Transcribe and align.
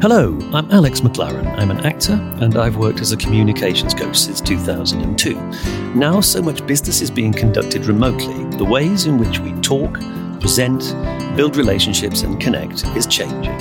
Hello, 0.00 0.38
I'm 0.52 0.70
Alex 0.70 1.00
McLaren. 1.00 1.58
I'm 1.58 1.72
an 1.72 1.84
actor 1.84 2.12
and 2.40 2.56
I've 2.56 2.76
worked 2.76 3.00
as 3.00 3.10
a 3.10 3.16
communications 3.16 3.94
coach 3.94 4.16
since 4.16 4.40
2002. 4.40 5.34
Now, 5.96 6.20
so 6.20 6.40
much 6.40 6.64
business 6.68 7.00
is 7.00 7.10
being 7.10 7.32
conducted 7.32 7.86
remotely. 7.86 8.44
The 8.58 8.64
ways 8.64 9.06
in 9.06 9.18
which 9.18 9.40
we 9.40 9.50
talk, 9.60 9.94
present, 10.38 10.94
build 11.36 11.56
relationships, 11.56 12.22
and 12.22 12.40
connect 12.40 12.84
is 12.96 13.08
changing. 13.08 13.58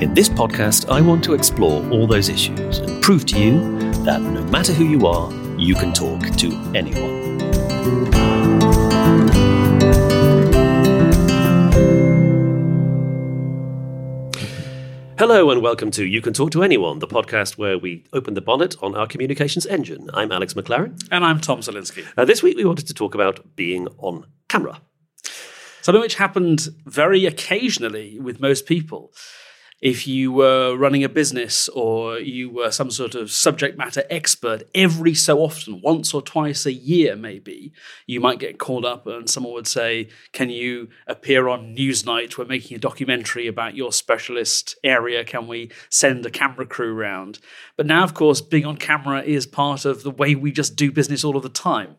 In 0.00 0.14
this 0.14 0.28
podcast, 0.28 0.88
I 0.88 1.00
want 1.00 1.24
to 1.24 1.34
explore 1.34 1.84
all 1.90 2.06
those 2.06 2.28
issues 2.28 2.78
and 2.78 3.02
prove 3.02 3.26
to 3.26 3.36
you 3.36 3.58
that 4.04 4.22
no 4.22 4.44
matter 4.44 4.72
who 4.72 4.84
you 4.84 5.04
are, 5.08 5.32
you 5.58 5.74
can 5.74 5.92
talk 5.92 6.20
to 6.36 6.52
anyone. 6.76 8.45
Hello 15.18 15.50
and 15.50 15.62
welcome 15.62 15.90
to 15.92 16.04
You 16.04 16.20
Can 16.20 16.34
Talk 16.34 16.50
to 16.50 16.62
Anyone, 16.62 16.98
the 16.98 17.06
podcast 17.06 17.56
where 17.56 17.78
we 17.78 18.04
open 18.12 18.34
the 18.34 18.42
bonnet 18.42 18.76
on 18.82 18.94
our 18.94 19.06
communications 19.06 19.64
engine. 19.64 20.10
I'm 20.12 20.30
Alex 20.30 20.52
McLaren. 20.52 21.02
And 21.10 21.24
I'm 21.24 21.40
Tom 21.40 21.60
Salinsky. 21.60 22.06
Uh, 22.18 22.26
this 22.26 22.42
week 22.42 22.58
we 22.58 22.66
wanted 22.66 22.86
to 22.88 22.92
talk 22.92 23.14
about 23.14 23.56
being 23.56 23.88
on 23.96 24.26
camera. 24.48 24.78
Something 25.80 26.02
which 26.02 26.16
happened 26.16 26.68
very 26.84 27.24
occasionally 27.24 28.20
with 28.20 28.40
most 28.40 28.66
people. 28.66 29.14
If 29.82 30.06
you 30.06 30.32
were 30.32 30.74
running 30.74 31.04
a 31.04 31.08
business 31.08 31.68
or 31.68 32.18
you 32.18 32.48
were 32.48 32.70
some 32.70 32.90
sort 32.90 33.14
of 33.14 33.30
subject 33.30 33.76
matter 33.76 34.04
expert, 34.08 34.62
every 34.74 35.12
so 35.12 35.40
often, 35.40 35.82
once 35.82 36.14
or 36.14 36.22
twice 36.22 36.64
a 36.64 36.72
year 36.72 37.14
maybe, 37.14 37.72
you 38.06 38.18
might 38.18 38.38
get 38.38 38.58
called 38.58 38.86
up 38.86 39.06
and 39.06 39.28
someone 39.28 39.52
would 39.52 39.68
say, 39.68 40.08
Can 40.32 40.48
you 40.48 40.88
appear 41.06 41.48
on 41.48 41.76
Newsnight? 41.76 42.38
We're 42.38 42.46
making 42.46 42.78
a 42.78 42.80
documentary 42.80 43.46
about 43.46 43.76
your 43.76 43.92
specialist 43.92 44.76
area. 44.82 45.24
Can 45.24 45.46
we 45.46 45.70
send 45.90 46.24
a 46.24 46.30
camera 46.30 46.64
crew 46.64 46.94
round? 46.94 47.38
But 47.76 47.84
now, 47.84 48.02
of 48.02 48.14
course, 48.14 48.40
being 48.40 48.64
on 48.64 48.78
camera 48.78 49.22
is 49.22 49.46
part 49.46 49.84
of 49.84 50.02
the 50.02 50.10
way 50.10 50.34
we 50.34 50.52
just 50.52 50.76
do 50.76 50.90
business 50.90 51.22
all 51.22 51.36
of 51.36 51.42
the 51.42 51.50
time. 51.50 51.96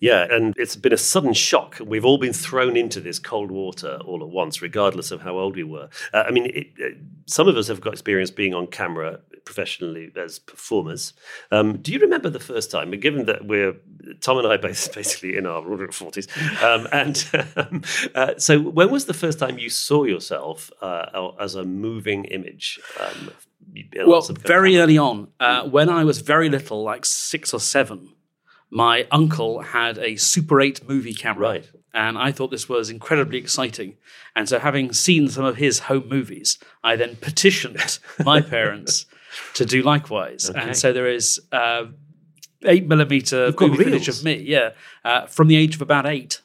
Yeah, 0.00 0.26
and 0.30 0.54
it's 0.56 0.76
been 0.76 0.92
a 0.92 0.98
sudden 0.98 1.32
shock. 1.32 1.78
We've 1.84 2.04
all 2.04 2.18
been 2.18 2.32
thrown 2.32 2.76
into 2.76 3.00
this 3.00 3.18
cold 3.18 3.50
water 3.50 3.98
all 4.04 4.22
at 4.22 4.28
once, 4.28 4.60
regardless 4.60 5.10
of 5.10 5.22
how 5.22 5.38
old 5.38 5.56
we 5.56 5.64
were. 5.64 5.88
Uh, 6.12 6.24
I 6.26 6.30
mean, 6.30 6.50
it, 6.54 6.66
uh, 6.82 6.96
some 7.26 7.48
of 7.48 7.56
us 7.56 7.68
have 7.68 7.80
got 7.80 7.94
experience 7.94 8.30
being 8.30 8.54
on 8.54 8.66
camera 8.66 9.20
professionally 9.44 10.12
as 10.16 10.38
performers. 10.38 11.14
Um, 11.50 11.78
do 11.78 11.92
you 11.92 11.98
remember 11.98 12.28
the 12.28 12.40
first 12.40 12.70
time? 12.70 12.90
Given 12.90 13.26
that 13.26 13.46
we're 13.46 13.74
Tom 14.20 14.38
and 14.38 14.46
I 14.46 14.58
both 14.58 14.94
basically 14.94 15.36
in 15.36 15.46
our 15.46 15.62
forties, 15.92 16.28
um, 16.62 16.86
and 16.92 17.26
um, 17.56 17.82
uh, 18.14 18.34
so 18.36 18.60
when 18.60 18.90
was 18.90 19.06
the 19.06 19.14
first 19.14 19.38
time 19.38 19.58
you 19.58 19.70
saw 19.70 20.04
yourself 20.04 20.70
uh, 20.82 21.30
as 21.40 21.54
a 21.54 21.64
moving 21.64 22.24
image? 22.26 22.78
Um, 23.00 23.30
well, 24.06 24.22
very 24.22 24.78
early 24.78 24.96
on, 24.96 25.28
uh, 25.40 25.68
when 25.68 25.88
I 25.88 26.04
was 26.04 26.20
very 26.20 26.48
little, 26.48 26.82
like 26.82 27.04
six 27.04 27.52
or 27.52 27.60
seven 27.60 28.15
my 28.70 29.06
uncle 29.10 29.60
had 29.60 29.98
a 29.98 30.16
Super 30.16 30.60
8 30.60 30.88
movie 30.88 31.14
camera. 31.14 31.48
Right. 31.48 31.70
And 31.94 32.18
I 32.18 32.30
thought 32.30 32.50
this 32.50 32.68
was 32.68 32.90
incredibly 32.90 33.38
exciting. 33.38 33.96
And 34.34 34.48
so, 34.48 34.58
having 34.58 34.92
seen 34.92 35.28
some 35.28 35.44
of 35.44 35.56
his 35.56 35.80
home 35.80 36.08
movies, 36.08 36.58
I 36.84 36.96
then 36.96 37.16
petitioned 37.16 37.98
my 38.24 38.42
parents 38.42 39.06
to 39.54 39.64
do 39.64 39.82
likewise. 39.82 40.50
Okay. 40.50 40.60
And 40.60 40.76
so, 40.76 40.92
there 40.92 41.08
is 41.08 41.40
uh, 41.52 41.86
8 42.64 42.86
millimeter 42.86 43.52
movie 43.58 43.84
footage 43.84 44.08
of 44.08 44.22
me, 44.24 44.42
yeah, 44.42 44.70
uh, 45.04 45.26
from 45.26 45.48
the 45.48 45.56
age 45.56 45.74
of 45.74 45.80
about 45.80 46.06
eight. 46.06 46.42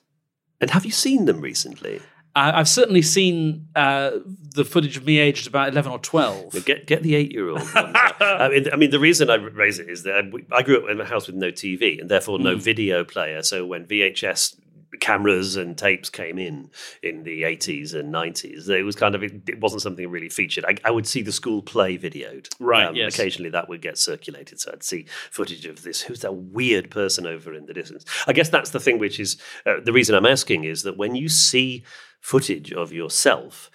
And 0.62 0.70
have 0.70 0.86
you 0.86 0.92
seen 0.92 1.26
them 1.26 1.42
recently? 1.42 2.02
Uh, 2.36 2.52
I've 2.56 2.70
certainly 2.70 3.02
seen 3.02 3.68
uh, 3.76 4.12
the 4.54 4.64
footage 4.64 4.96
of 4.96 5.06
me 5.06 5.20
aged 5.20 5.48
about 5.48 5.70
eleven 5.70 5.92
or 5.92 6.00
twelve. 6.00 6.54
Get 6.66 6.88
get 6.88 7.04
the 7.04 7.16
eight 7.16 7.32
year 7.32 7.50
old. 7.50 7.62
I 7.76 8.50
mean, 8.50 8.68
I 8.72 8.76
mean, 8.78 8.92
the 8.92 9.00
reason 9.00 9.30
I 9.30 9.36
raise 9.36 9.80
it 9.80 9.90
is 9.90 10.04
that 10.04 10.32
I 10.52 10.62
grew 10.62 10.84
up 10.84 10.90
in 10.90 11.02
a 11.02 11.06
house 11.06 11.28
with 11.28 11.36
no 11.36 11.52
TV 11.52 12.00
and 12.00 12.10
therefore 12.10 12.40
no 12.40 12.56
mm. 12.56 12.62
video 12.62 13.04
player. 13.04 13.44
So 13.44 13.66
when 13.66 13.86
VHS 13.86 14.56
cameras 15.00 15.56
and 15.56 15.78
tapes 15.78 16.10
came 16.10 16.38
in 16.38 16.70
in 17.02 17.24
the 17.24 17.44
80s 17.44 17.94
and 17.94 18.14
90s 18.14 18.70
it 18.70 18.84
was 18.84 18.96
kind 18.96 19.16
of 19.16 19.24
it, 19.24 19.60
wasn't 19.60 19.82
something 19.82 20.10
really 20.10 20.30
featured 20.30 20.66
I, 20.66 20.76
I, 20.84 20.92
would 20.92 21.08
see 21.08 21.22
the 21.22 21.32
school 21.32 21.62
play 21.62 21.98
videoed 21.98 22.50
right 22.60 22.88
um, 22.88 22.96
yes. 22.96 23.16
occasionally 23.16 23.50
that 23.52 23.70
would 23.70 23.82
get 23.82 23.98
circulated 23.98 24.60
so 24.60 24.72
i'd 24.74 24.84
see 24.84 25.06
footage 25.32 25.66
of 25.66 25.84
this 25.84 26.02
who's 26.02 26.20
that 26.20 26.34
weird 26.34 26.92
person 26.92 27.26
over 27.26 27.54
in 27.54 27.66
the 27.68 27.74
distance 27.74 28.04
i 28.28 28.34
guess 28.34 28.50
that's 28.50 28.72
the 28.72 28.80
thing 28.80 29.00
which 29.00 29.20
is 29.20 29.38
uh, 29.66 29.76
the 29.84 29.94
reason 29.94 30.14
i'm 30.14 30.26
asking 30.26 30.66
is 30.66 30.84
that 30.84 30.98
when 30.98 31.16
you 31.16 31.30
see 31.30 31.84
footage 32.22 32.72
of 32.72 32.94
yourself 32.94 33.70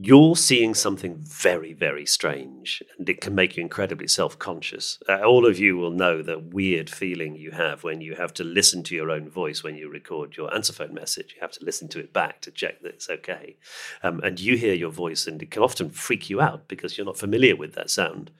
you're 0.00 0.36
seeing 0.36 0.74
something 0.74 1.16
very, 1.16 1.72
very 1.72 2.06
strange, 2.06 2.84
and 2.96 3.08
it 3.08 3.20
can 3.20 3.34
make 3.34 3.56
you 3.56 3.62
incredibly 3.64 4.06
self 4.06 4.38
conscious. 4.38 4.96
Uh, 5.08 5.22
all 5.22 5.44
of 5.44 5.58
you 5.58 5.76
will 5.76 5.90
know 5.90 6.22
that 6.22 6.54
weird 6.54 6.88
feeling 6.88 7.34
you 7.34 7.50
have 7.50 7.82
when 7.82 8.00
you 8.00 8.14
have 8.14 8.32
to 8.34 8.44
listen 8.44 8.84
to 8.84 8.94
your 8.94 9.10
own 9.10 9.28
voice 9.28 9.64
when 9.64 9.74
you 9.74 9.90
record 9.90 10.36
your 10.36 10.54
answer 10.54 10.72
phone 10.72 10.94
message. 10.94 11.32
You 11.34 11.40
have 11.40 11.50
to 11.52 11.64
listen 11.64 11.88
to 11.88 11.98
it 11.98 12.12
back 12.12 12.40
to 12.42 12.52
check 12.52 12.80
that 12.82 12.94
it's 12.94 13.10
okay. 13.10 13.56
Um, 14.04 14.20
and 14.20 14.38
you 14.38 14.56
hear 14.56 14.72
your 14.72 14.92
voice, 14.92 15.26
and 15.26 15.42
it 15.42 15.50
can 15.50 15.64
often 15.64 15.90
freak 15.90 16.30
you 16.30 16.40
out 16.40 16.68
because 16.68 16.96
you're 16.96 17.04
not 17.04 17.18
familiar 17.18 17.56
with 17.56 17.74
that 17.74 17.90
sound. 17.90 18.30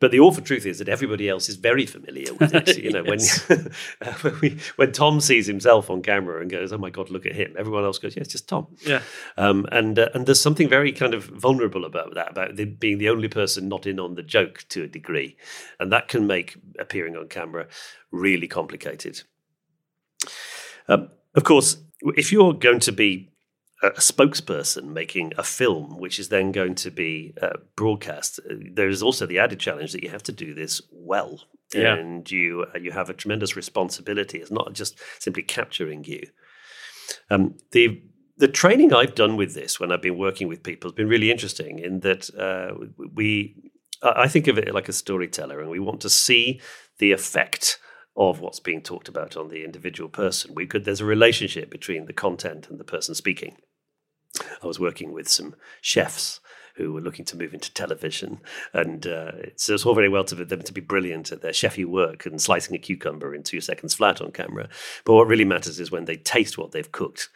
But 0.00 0.12
the 0.12 0.20
awful 0.20 0.42
truth 0.42 0.64
is 0.64 0.78
that 0.78 0.88
everybody 0.88 1.28
else 1.28 1.50
is 1.50 1.56
very 1.56 1.84
familiar 1.84 2.32
with 2.34 2.54
it. 2.54 2.78
You 2.78 2.92
know, 2.92 3.02
when, 3.02 3.18
when, 4.22 4.40
we, 4.40 4.58
when, 4.76 4.92
Tom 4.92 5.20
sees 5.20 5.46
himself 5.46 5.90
on 5.90 6.00
camera 6.00 6.40
and 6.40 6.50
goes, 6.50 6.72
"Oh 6.72 6.78
my 6.78 6.90
God, 6.90 7.10
look 7.10 7.26
at 7.26 7.34
him," 7.34 7.54
everyone 7.58 7.84
else 7.84 7.98
goes, 7.98 8.16
"Yeah, 8.16 8.22
it's 8.22 8.32
just 8.32 8.48
Tom." 8.48 8.66
Yeah. 8.86 9.02
Um, 9.36 9.66
and 9.72 9.98
uh, 9.98 10.08
and 10.14 10.26
there's 10.26 10.40
something 10.40 10.68
very 10.68 10.85
very 10.86 10.96
kind 10.96 11.14
of 11.14 11.24
vulnerable 11.24 11.84
about 11.84 12.14
that, 12.14 12.30
about 12.30 12.56
the, 12.56 12.64
being 12.64 12.98
the 12.98 13.08
only 13.08 13.28
person 13.28 13.68
not 13.68 13.86
in 13.86 13.98
on 13.98 14.14
the 14.14 14.22
joke 14.22 14.64
to 14.68 14.84
a 14.84 14.88
degree. 14.88 15.36
And 15.80 15.90
that 15.92 16.08
can 16.08 16.26
make 16.26 16.56
appearing 16.78 17.16
on 17.16 17.28
camera 17.28 17.66
really 18.12 18.46
complicated. 18.46 19.22
Um, 20.88 21.10
of 21.34 21.44
course, 21.44 21.78
if 22.16 22.30
you're 22.30 22.52
going 22.52 22.80
to 22.80 22.92
be 22.92 23.30
a 23.82 23.90
spokesperson 23.90 24.92
making 24.92 25.32
a 25.36 25.42
film, 25.42 25.98
which 25.98 26.18
is 26.18 26.28
then 26.28 26.52
going 26.52 26.76
to 26.76 26.90
be 26.90 27.34
uh, 27.42 27.58
broadcast, 27.74 28.38
uh, 28.48 28.54
there 28.72 28.88
is 28.88 29.02
also 29.02 29.26
the 29.26 29.40
added 29.40 29.58
challenge 29.58 29.92
that 29.92 30.02
you 30.02 30.10
have 30.10 30.22
to 30.22 30.32
do 30.32 30.54
this 30.54 30.80
well. 30.92 31.40
Yeah. 31.74 31.94
And 31.94 32.30
you 32.30 32.64
uh, 32.72 32.78
you 32.78 32.92
have 32.92 33.10
a 33.10 33.14
tremendous 33.14 33.56
responsibility. 33.56 34.38
It's 34.38 34.52
not 34.52 34.72
just 34.72 35.00
simply 35.18 35.42
capturing 35.42 36.04
you. 36.04 36.22
Um, 37.28 37.56
the 37.72 38.02
the 38.36 38.48
training 38.48 38.92
I've 38.92 39.14
done 39.14 39.36
with 39.36 39.54
this 39.54 39.80
when 39.80 39.90
I've 39.90 40.02
been 40.02 40.18
working 40.18 40.48
with 40.48 40.62
people 40.62 40.90
has 40.90 40.94
been 40.94 41.08
really 41.08 41.30
interesting 41.30 41.78
in 41.78 42.00
that 42.00 42.28
uh, 42.38 42.74
we, 43.14 43.70
I 44.02 44.28
think 44.28 44.46
of 44.46 44.58
it 44.58 44.74
like 44.74 44.88
a 44.88 44.92
storyteller, 44.92 45.60
and 45.60 45.70
we 45.70 45.80
want 45.80 46.00
to 46.02 46.10
see 46.10 46.60
the 46.98 47.12
effect 47.12 47.78
of 48.16 48.40
what's 48.40 48.60
being 48.60 48.82
talked 48.82 49.08
about 49.08 49.36
on 49.36 49.48
the 49.48 49.64
individual 49.64 50.08
person. 50.08 50.54
We 50.54 50.66
could 50.66 50.84
there's 50.84 51.00
a 51.00 51.06
relationship 51.06 51.70
between 51.70 52.06
the 52.06 52.12
content 52.12 52.68
and 52.68 52.78
the 52.78 52.84
person 52.84 53.14
speaking. 53.14 53.56
I 54.62 54.66
was 54.66 54.80
working 54.80 55.12
with 55.12 55.28
some 55.28 55.54
chefs 55.80 56.40
who 56.76 56.92
were 56.92 57.00
looking 57.00 57.24
to 57.24 57.38
move 57.38 57.54
into 57.54 57.72
television, 57.72 58.38
and 58.74 59.06
uh, 59.06 59.32
it's, 59.38 59.66
it's 59.70 59.86
all 59.86 59.94
very 59.94 60.10
well 60.10 60.24
to 60.24 60.34
them 60.34 60.60
to 60.60 60.72
be 60.74 60.82
brilliant 60.82 61.32
at 61.32 61.40
their 61.40 61.52
chefy 61.52 61.86
work 61.86 62.26
and 62.26 62.40
slicing 62.40 62.74
a 62.74 62.78
cucumber 62.78 63.34
in 63.34 63.42
two 63.42 63.62
seconds 63.62 63.94
flat 63.94 64.20
on 64.20 64.30
camera. 64.30 64.68
But 65.06 65.14
what 65.14 65.26
really 65.26 65.46
matters 65.46 65.80
is 65.80 65.90
when 65.90 66.04
they 66.04 66.16
taste 66.16 66.58
what 66.58 66.72
they've 66.72 66.92
cooked 66.92 67.30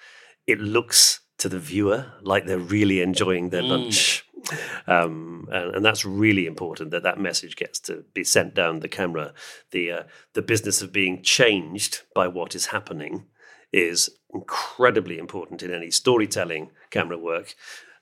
it 0.51 0.61
looks 0.61 1.21
to 1.39 1.49
the 1.49 1.59
viewer 1.59 2.07
like 2.23 2.47
they're 2.47 2.59
really 2.59 3.01
enjoying 3.01 3.51
their 3.51 3.63
mm. 3.63 3.69
lunch. 3.69 4.25
Um, 4.87 5.49
and, 5.53 5.77
and, 5.77 5.85
that's 5.85 6.05
really 6.05 6.47
important 6.47 6.91
that 6.91 7.03
that 7.03 7.21
message 7.21 7.57
gets 7.57 7.79
to 7.81 8.05
be 8.15 8.25
sent 8.25 8.55
down 8.55 8.81
the 8.81 8.89
camera. 8.89 9.35
The 9.71 9.93
uh, 9.93 10.03
the 10.33 10.43
business 10.43 10.81
of 10.83 10.93
being 10.93 11.23
changed 11.23 12.03
by 12.15 12.27
what 12.27 12.55
is 12.55 12.67
happening 12.67 13.27
is 13.73 14.11
incredibly 14.33 15.19
important 15.19 15.63
in 15.63 15.73
any 15.73 15.91
storytelling 15.91 16.71
camera 16.91 17.19
work. 17.19 17.55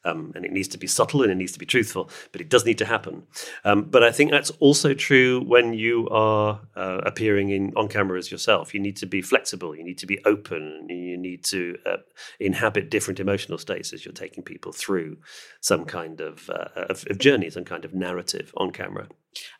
Um, 0.09 0.33
and 0.35 0.45
it 0.45 0.53
needs 0.53 0.69
to 0.69 0.79
be 0.79 0.87
subtle 0.87 1.23
and 1.23 1.31
it 1.31 1.35
needs 1.37 1.53
to 1.53 1.59
be 1.59 1.67
truthful, 1.67 2.11
but 2.33 2.41
it 2.41 2.49
does 2.49 2.65
need 2.65 2.79
to 2.79 2.85
happen. 2.85 3.27
Um, 3.65 3.83
but 3.85 4.03
I 4.03 4.13
think 4.13 4.31
that's 4.31 4.51
also 4.61 4.95
true 4.95 5.41
when 5.41 5.75
you 5.75 6.09
are 6.11 6.61
uh, 6.77 7.01
appearing 7.05 7.51
in 7.51 7.73
on 7.77 7.89
camera 7.89 8.19
as 8.19 8.31
yourself. 8.31 8.75
You 8.75 8.81
need 8.81 8.97
to 8.97 9.07
be 9.07 9.23
flexible. 9.23 9.77
You 9.77 9.85
need 9.85 9.99
to 9.99 10.07
be 10.07 10.19
open. 10.25 10.87
You 10.89 11.17
need 11.17 11.45
to 11.45 11.77
uh, 11.87 11.97
inhabit 12.41 12.91
different 12.91 13.21
emotional 13.21 13.59
states 13.59 13.93
as 13.93 14.05
you're 14.05 14.13
taking 14.13 14.43
people 14.43 14.73
through 14.73 15.19
some 15.61 15.85
kind 15.85 16.21
of, 16.21 16.49
uh, 16.51 16.69
of, 16.75 17.05
of 17.11 17.19
journey, 17.19 17.51
some 17.51 17.65
kind 17.65 17.85
of 17.85 17.95
narrative 17.95 18.53
on 18.57 18.71
camera. 18.71 19.09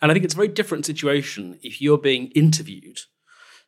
And 0.01 0.11
I 0.11 0.15
think 0.15 0.25
it's 0.25 0.35
a 0.35 0.37
very 0.37 0.49
different 0.49 0.87
situation 0.87 1.59
if 1.63 1.81
you're 1.81 1.99
being 1.99 2.29
interviewed. 2.29 2.98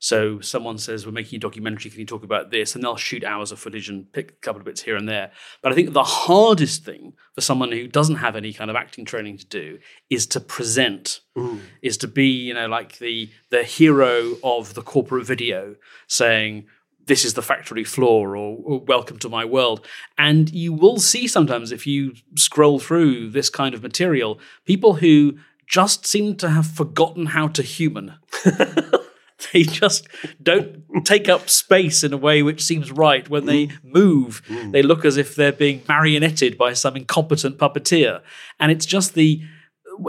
So 0.00 0.41
someone 0.41 0.79
says, 0.79 1.05
We're 1.05 1.12
making 1.12 1.37
a 1.37 1.41
documentary, 1.41 1.91
can 1.91 2.00
you 2.00 2.06
talk 2.06 2.25
about 2.25 2.50
this? 2.50 2.75
And 2.75 2.82
they'll 2.82 2.97
shoot 2.97 3.23
hours 3.23 3.52
of 3.52 3.61
footage 3.61 3.88
and 3.88 4.11
pick 4.12 4.31
a 4.31 4.35
couple 4.35 4.61
of 4.61 4.64
bits 4.64 4.82
here 4.82 4.97
and 4.97 5.08
there. 5.08 5.31
But 5.62 5.73
I 5.73 5.75
think 5.75 5.93
the 5.93 6.02
hardest 6.02 6.85
thing 6.85 7.12
for 7.35 7.43
someone 7.43 7.70
who 7.70 7.87
doesn't 7.87 8.17
have 8.17 8.35
any 8.35 8.52
kind 8.52 8.70
of 8.70 8.76
acting 8.76 9.05
training 9.05 9.37
to 9.38 9.47
do 9.47 9.79
is 10.08 10.26
to 10.29 10.41
present, 10.41 11.20
is 11.82 11.99
to 11.99 12.08
be, 12.08 12.29
you 12.29 12.55
know, 12.55 12.67
like 12.67 12.99
the 12.99 13.31
the 13.50 13.62
hero 13.62 14.37
of 14.43 14.75
the 14.75 14.82
corporate 14.82 15.26
video 15.26 15.76
saying, 16.08 16.67
this 17.06 17.25
is 17.25 17.35
the 17.35 17.43
factory 17.43 17.85
floor 17.85 18.37
or, 18.37 18.58
or, 18.62 18.81
welcome 18.81 19.19
to 19.19 19.29
my 19.29 19.44
world. 19.44 19.85
And 20.17 20.49
you 20.50 20.73
will 20.73 20.99
see 20.99 21.26
sometimes 21.26 21.73
if 21.73 21.87
you 21.87 22.14
scroll 22.37 22.79
through 22.79 23.31
this 23.31 23.50
kind 23.50 23.75
of 23.75 23.82
material, 23.82 24.38
people 24.64 24.94
who 24.94 25.38
just 25.67 26.06
seem 26.06 26.37
to 26.37 26.50
have 26.50 26.67
forgotten 26.67 27.26
how 27.26 27.49
to 27.49 27.62
human. 27.62 28.14
they 29.53 29.63
just 29.63 30.09
don't 30.43 30.85
take 31.05 31.29
up 31.29 31.49
space 31.49 32.05
in 32.05 32.13
a 32.13 32.17
way 32.17 32.43
which 32.43 32.63
seems 32.63 32.91
right. 32.91 33.29
When 33.29 33.47
they 33.47 33.71
move, 33.83 34.43
mm. 34.49 34.73
they 34.73 34.83
look 34.83 35.05
as 35.05 35.17
if 35.17 35.35
they're 35.35 35.53
being 35.53 35.81
marionetted 35.83 36.57
by 36.57 36.73
some 36.73 36.97
incompetent 36.97 37.59
puppeteer. 37.59 38.23
And 38.59 38.71
it's 38.73 38.87
just 38.87 39.15
the 39.15 39.43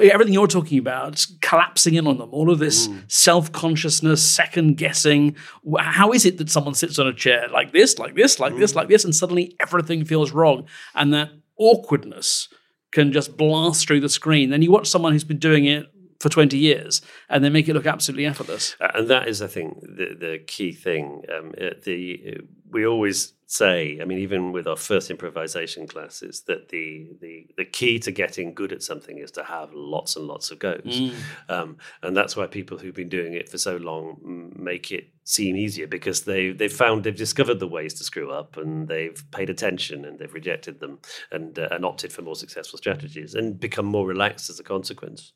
everything 0.02 0.34
you're 0.34 0.48
talking 0.48 0.78
about 0.78 1.26
collapsing 1.42 1.96
in 1.96 2.08
on 2.08 2.18
them. 2.18 2.30
All 2.32 2.50
of 2.50 2.60
this 2.60 2.88
mm. 2.88 3.12
self-consciousness 3.12 4.24
second 4.24 4.78
guessing 4.78 5.36
how 5.80 6.12
is 6.12 6.26
it 6.26 6.38
that 6.38 6.50
someone 6.50 6.76
sits 6.76 6.98
on 7.00 7.08
a 7.08 7.14
chair 7.14 7.48
like 7.52 7.74
this 7.74 8.00
like 8.00 8.16
this 8.16 8.40
like 8.40 8.56
this 8.56 8.72
mm. 8.72 8.76
like 8.76 8.88
this 8.88 9.04
and 9.04 9.16
suddenly 9.16 9.56
everything 9.60 10.06
feels 10.06 10.32
wrong? 10.32 10.68
And 10.96 11.14
that 11.14 11.32
awkwardness 11.58 12.48
can 12.92 13.12
just 13.12 13.38
blast 13.38 13.88
through 13.88 14.02
the 14.02 14.10
screen. 14.10 14.50
Then 14.50 14.62
you 14.62 14.72
watch 14.72 14.90
someone 14.90 15.14
who's 15.14 15.24
been 15.24 15.40
doing 15.40 15.66
it 15.66 15.88
for 16.22 16.30
20 16.30 16.58
years 16.58 17.02
and 17.30 17.44
they 17.44 17.50
make 17.50 17.68
it 17.68 17.74
look 17.74 17.88
absolutely 17.88 18.26
effortless 18.26 18.76
and 18.80 19.10
that 19.10 19.28
is, 19.28 19.42
I 19.42 19.48
think, 19.48 19.82
the, 19.82 20.16
the 20.18 20.40
key 20.46 20.72
thing. 20.72 21.24
Um, 21.36 21.54
the 21.84 22.40
we 22.70 22.86
always 22.86 23.34
say, 23.52 24.00
I 24.02 24.06
mean, 24.06 24.20
even 24.20 24.54
with 24.54 24.66
our 24.66 24.78
first 24.78 25.12
improvisation 25.12 25.86
classes, 25.86 26.44
that 26.48 26.70
the 26.70 27.10
the 27.20 27.48
the 27.58 27.66
key 27.66 28.00
to 28.00 28.12
getting 28.12 28.54
good 28.54 28.72
at 28.72 28.82
something 28.82 29.18
is 29.18 29.30
to 29.32 29.44
have 29.44 29.74
lots 29.74 30.16
and 30.16 30.26
lots 30.26 30.52
of 30.52 30.60
goes, 30.60 31.12
um, 31.50 31.78
and 32.02 32.16
that's 32.16 32.38
why 32.38 32.48
people 32.48 32.78
who've 32.78 32.96
been 32.96 33.10
doing 33.10 33.34
it 33.34 33.50
for 33.50 33.58
so 33.58 33.76
long 33.76 34.18
mm, 34.26 34.58
make 34.58 34.92
it 34.94 35.10
seem 35.26 35.58
easier 35.58 35.86
because 35.86 36.22
they 36.22 36.52
they've 36.52 36.72
found 36.72 37.04
they've 37.04 37.16
discovered 37.16 37.60
the 37.60 37.68
ways 37.68 37.94
to 37.96 38.06
screw 38.06 38.32
up 38.32 38.56
and 38.56 38.88
they've 38.88 39.24
paid 39.32 39.50
attention 39.50 40.06
and 40.06 40.18
they've 40.18 40.34
rejected 40.34 40.80
them 40.80 41.00
and 41.32 41.60
uh, 41.60 41.68
and 41.72 41.84
opted 41.84 42.14
for 42.14 42.22
more 42.22 42.36
successful 42.36 42.78
strategies 42.78 43.36
and 43.36 43.60
become 43.60 43.86
more 43.86 44.08
relaxed 44.08 44.50
as 44.50 44.62
a 44.62 44.64
consequence. 44.64 45.34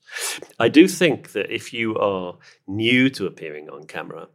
I 0.57 0.69
do 0.69 0.87
think 0.87 1.33
that 1.33 1.53
if 1.53 1.73
you 1.73 1.97
are 1.97 2.37
new 2.65 3.09
to 3.09 3.25
appearing 3.25 3.69
on 3.69 3.83
camera, 3.83 4.29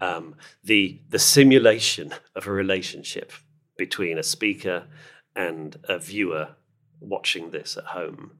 um, 0.00 0.34
the 0.62 1.00
the 1.08 1.18
simulation 1.18 2.14
of 2.34 2.46
a 2.46 2.52
relationship 2.52 3.32
between 3.76 4.18
a 4.18 4.22
speaker 4.22 4.86
and 5.34 5.76
a 5.84 5.98
viewer 5.98 6.48
watching 7.00 7.50
this 7.50 7.76
at 7.76 7.84
home 7.84 8.38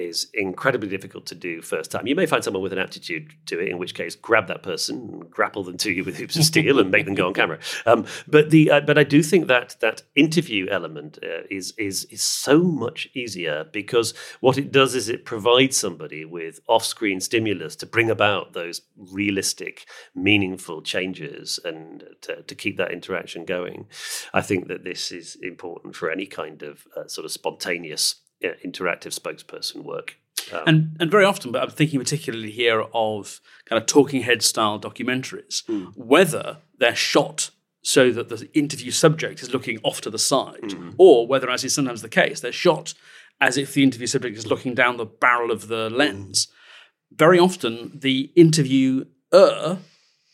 is 0.00 0.28
incredibly 0.34 0.88
difficult 0.88 1.26
to 1.26 1.34
do 1.34 1.62
first 1.62 1.90
time. 1.90 2.06
You 2.06 2.16
may 2.16 2.26
find 2.26 2.42
someone 2.42 2.62
with 2.62 2.72
an 2.72 2.78
aptitude 2.78 3.32
to 3.46 3.60
it, 3.60 3.68
in 3.68 3.78
which 3.78 3.94
case 3.94 4.14
grab 4.14 4.46
that 4.48 4.62
person, 4.62 5.20
grapple 5.30 5.62
them 5.62 5.76
to 5.78 5.92
you 5.92 6.04
with 6.04 6.16
hoops 6.16 6.36
of 6.36 6.44
steel, 6.44 6.78
and 6.78 6.90
make 6.90 7.04
them 7.04 7.14
go 7.14 7.26
on 7.26 7.34
camera. 7.34 7.58
Um, 7.86 8.06
but 8.26 8.50
the 8.50 8.70
uh, 8.70 8.80
but 8.80 8.98
I 8.98 9.04
do 9.04 9.22
think 9.22 9.46
that 9.48 9.76
that 9.80 10.02
interview 10.14 10.66
element 10.70 11.18
uh, 11.22 11.42
is 11.50 11.72
is 11.78 12.04
is 12.04 12.22
so 12.22 12.62
much 12.62 13.08
easier 13.14 13.64
because 13.64 14.14
what 14.40 14.58
it 14.58 14.72
does 14.72 14.94
is 14.94 15.08
it 15.08 15.24
provides 15.24 15.76
somebody 15.76 16.24
with 16.24 16.60
off-screen 16.68 17.20
stimulus 17.20 17.76
to 17.76 17.86
bring 17.86 18.10
about 18.10 18.52
those 18.52 18.82
realistic, 18.96 19.86
meaningful 20.14 20.82
changes 20.82 21.58
and 21.64 22.04
to, 22.22 22.42
to 22.42 22.54
keep 22.54 22.76
that 22.76 22.92
interaction 22.92 23.44
going. 23.44 23.86
I 24.32 24.40
think 24.40 24.68
that 24.68 24.84
this 24.84 25.12
is 25.12 25.36
important 25.42 25.96
for 25.96 26.10
any 26.10 26.26
kind 26.26 26.62
of 26.62 26.86
uh, 26.96 27.06
sort 27.06 27.24
of 27.24 27.32
spontaneous 27.32 28.16
interactive 28.42 29.18
spokesperson 29.18 29.82
work. 29.82 30.16
Um, 30.52 30.62
and 30.66 30.96
and 31.00 31.10
very 31.10 31.24
often, 31.24 31.52
but 31.52 31.62
I'm 31.62 31.70
thinking 31.70 32.00
particularly 32.00 32.50
here 32.50 32.84
of 32.94 33.40
kind 33.66 33.80
of 33.80 33.86
talking 33.86 34.22
head 34.22 34.42
style 34.42 34.80
documentaries, 34.80 35.64
hmm. 35.66 35.86
whether 35.94 36.58
they're 36.78 36.94
shot 36.94 37.50
so 37.82 38.10
that 38.12 38.28
the 38.28 38.48
interview 38.52 38.90
subject 38.90 39.42
is 39.42 39.52
looking 39.52 39.78
off 39.82 40.00
to 40.02 40.10
the 40.10 40.18
side, 40.18 40.72
hmm. 40.72 40.90
or 40.98 41.26
whether, 41.26 41.50
as 41.50 41.64
is 41.64 41.74
sometimes 41.74 42.02
the 42.02 42.08
case, 42.08 42.40
they're 42.40 42.52
shot 42.52 42.94
as 43.40 43.56
if 43.56 43.72
the 43.72 43.82
interview 43.82 44.06
subject 44.06 44.36
is 44.36 44.46
looking 44.46 44.74
down 44.74 44.96
the 44.96 45.06
barrel 45.06 45.50
of 45.50 45.68
the 45.68 45.88
lens. 45.90 46.46
Hmm. 46.46 47.16
Very 47.16 47.38
often, 47.38 47.92
the 47.94 48.30
interviewer 48.36 49.78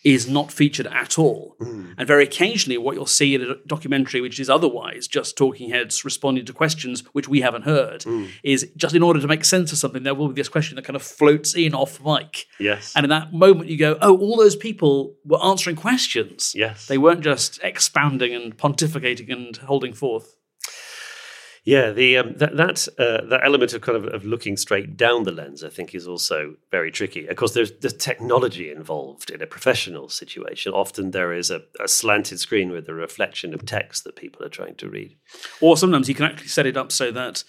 is 0.05 0.29
not 0.29 0.53
featured 0.53 0.87
at 0.87 1.19
all. 1.19 1.57
Hmm. 1.59 1.93
And 1.99 2.07
very 2.07 2.25
occasionally, 2.25 2.79
what 2.79 2.95
you'll 2.95 3.07
see 3.07 3.35
in 3.35 3.43
a 3.43 3.57
documentary, 3.67 4.21
which 4.21 4.39
is 4.39 4.49
otherwise 4.49 5.09
just 5.09 5.37
talking 5.37 5.71
heads 5.71 6.05
responding 6.05 6.45
to 6.47 6.53
questions 6.53 7.03
which 7.13 7.29
we 7.29 7.41
haven't 7.41 7.63
heard, 7.63 8.05
hmm. 8.05 8.27
is 8.45 8.71
just 8.77 8.95
in 8.95 9.03
order 9.03 9.21
to 9.21 9.27
make 9.27 9.45
sense 9.45 9.73
of 9.73 9.79
something, 9.79 10.05
there 10.05 10.15
will 10.15 10.29
be 10.29 10.35
this 10.35 10.49
question 10.49 10.77
that 10.77 10.85
kind 10.85 10.97
of 10.97 11.03
floats 11.03 11.55
in 11.55 11.75
off 11.75 12.01
mic. 12.05 12.47
Yes. 12.61 12.93
And 12.95 13.05
in 13.05 13.11
that 13.11 13.33
moment, 13.33 13.69
you 13.69 13.79
go, 13.79 13.99
oh, 14.01 14.17
all 14.17 14.37
those 14.37 14.57
people 14.57 15.17
were 15.25 15.43
answering 15.43 15.77
questions. 15.77 16.53
Yes. 16.55 16.87
They 16.87 16.99
weren't 16.99 17.23
just 17.23 17.59
expounding 17.63 18.35
and 18.35 18.57
pontificating 18.57 19.33
and 19.33 19.57
holding 19.57 19.93
forth. 19.93 20.36
Yeah, 21.67 21.91
the 21.91 22.19
um, 22.19 22.35
that 22.37 22.57
that 22.57 22.87
uh, 22.97 23.27
that 23.27 23.41
element 23.43 23.75
of 23.75 23.81
kind 23.81 23.97
of, 23.97 24.05
of 24.15 24.25
looking 24.25 24.57
straight 24.57 24.97
down 24.97 25.25
the 25.25 25.33
lens, 25.33 25.65
I 25.65 25.69
think, 25.69 25.97
is 25.97 26.07
also 26.07 26.55
very 26.71 26.93
tricky. 26.93 27.27
Of 27.27 27.37
course, 27.37 27.55
there's 27.55 27.73
there's 27.81 27.93
technology 27.93 28.71
involved 28.71 29.31
in 29.31 29.43
a 29.43 29.49
professional 29.49 30.09
situation. 30.09 30.73
Often 30.73 31.11
there 31.11 31.33
is 31.33 31.51
a, 31.51 31.63
a 31.83 31.89
slanted 31.89 32.39
screen 32.39 32.71
with 32.71 32.89
a 32.89 32.95
reflection 32.95 33.53
of 33.53 33.67
text 33.67 34.05
that 34.05 34.15
people 34.15 34.47
are 34.47 34.49
trying 34.49 34.77
to 34.77 34.89
read. 34.89 35.17
Or 35.61 35.77
sometimes 35.77 36.09
you 36.09 36.15
can 36.15 36.27
actually 36.27 36.49
set 36.49 36.67
it 36.67 36.77
up 36.77 36.93
so 36.93 37.11
that 37.11 37.43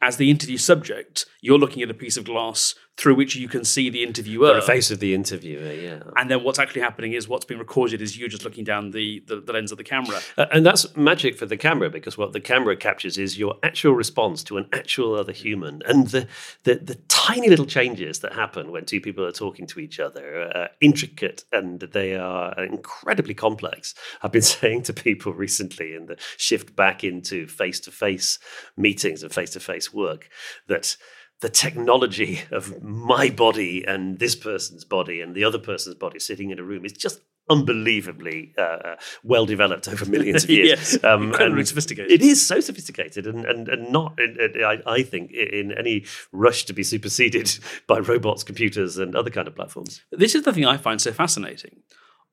as 0.00 0.16
the 0.16 0.30
interview 0.30 0.58
subject, 0.58 1.26
you're 1.40 1.58
looking 1.58 1.82
at 1.82 1.90
a 1.90 1.94
piece 1.94 2.16
of 2.16 2.24
glass 2.24 2.76
through 2.96 3.14
which 3.14 3.36
you 3.36 3.46
can 3.46 3.64
see 3.64 3.90
the 3.90 4.02
interviewer. 4.02 4.54
The 4.54 4.62
face 4.62 4.90
of 4.90 5.00
the 5.00 5.14
interviewer, 5.14 5.72
yeah. 5.72 6.00
and 6.16 6.30
then 6.30 6.42
what's 6.42 6.58
actually 6.58 6.80
happening 6.80 7.12
is 7.12 7.28
what's 7.28 7.44
being 7.44 7.60
recorded 7.60 8.00
is 8.00 8.16
you 8.16 8.28
just 8.28 8.44
looking 8.44 8.64
down 8.64 8.90
the, 8.90 9.22
the, 9.26 9.40
the 9.40 9.52
lens 9.52 9.70
of 9.70 9.78
the 9.78 9.84
camera. 9.84 10.18
Uh, 10.38 10.46
and 10.50 10.64
that's 10.64 10.96
magic 10.96 11.36
for 11.36 11.44
the 11.44 11.58
camera 11.58 11.90
because 11.90 12.16
what 12.16 12.32
the 12.32 12.40
camera 12.40 12.74
captures 12.74 13.18
is 13.18 13.38
your 13.38 13.56
actual 13.62 13.92
response 13.92 14.42
to 14.44 14.56
an 14.56 14.66
actual 14.72 15.14
other 15.14 15.32
human. 15.32 15.82
And 15.86 16.08
the, 16.08 16.26
the, 16.64 16.76
the 16.76 16.94
tiny 17.08 17.50
little 17.50 17.66
changes 17.66 18.20
that 18.20 18.32
happen 18.32 18.72
when 18.72 18.86
two 18.86 19.00
people 19.00 19.24
are 19.26 19.32
talking 19.32 19.66
to 19.66 19.80
each 19.80 20.00
other 20.00 20.50
are 20.54 20.70
intricate 20.80 21.44
and 21.52 21.80
they 21.80 22.16
are 22.16 22.64
incredibly 22.64 23.34
complex. 23.34 23.94
I've 24.22 24.32
been 24.32 24.42
saying 24.56 24.84
to 24.84 24.94
people 24.94 25.34
recently 25.34 25.94
in 25.94 26.06
the 26.06 26.16
shift 26.38 26.74
back 26.74 27.04
into 27.04 27.46
face 27.46 27.80
to 27.80 27.90
face 27.90 28.38
meetings 28.76 29.22
and 29.22 29.32
face 29.32 29.50
to 29.50 29.60
face 29.60 29.92
work 29.92 30.30
that 30.66 30.96
the 31.40 31.48
technology 31.48 32.40
of 32.50 32.82
my 32.82 33.28
body 33.28 33.84
and 33.86 34.18
this 34.18 34.34
person's 34.34 34.84
body 34.84 35.20
and 35.20 35.34
the 35.34 35.44
other 35.44 35.58
person's 35.58 35.94
body 35.94 36.18
sitting 36.18 36.50
in 36.50 36.58
a 36.58 36.62
room 36.62 36.84
is 36.84 36.92
just 36.92 37.20
unbelievably 37.48 38.52
uh, 38.58 38.60
uh 38.60 38.96
well 39.22 39.46
developed 39.46 39.86
over 39.86 40.04
millions 40.06 40.44
of 40.44 40.50
years. 40.58 40.94
Yes, 40.94 41.04
um, 41.04 41.28
incredibly 41.28 41.64
sophisticated. 41.64 42.10
It 42.10 42.22
is 42.22 42.44
so 42.44 42.58
sophisticated 42.60 43.26
and, 43.26 43.44
and, 43.44 43.68
and 43.68 43.92
not, 43.92 44.18
I, 44.18 44.78
I 44.86 45.02
think, 45.02 45.30
in 45.32 45.72
any 45.72 46.06
rush 46.32 46.64
to 46.64 46.72
be 46.72 46.82
superseded 46.82 47.56
by 47.86 47.98
robots, 47.98 48.42
computers, 48.42 48.98
and 48.98 49.14
other 49.14 49.30
kind 49.30 49.46
of 49.46 49.54
platforms. 49.54 50.00
This 50.10 50.34
is 50.34 50.42
the 50.42 50.52
thing 50.52 50.64
I 50.64 50.76
find 50.76 51.00
so 51.00 51.12
fascinating. 51.12 51.82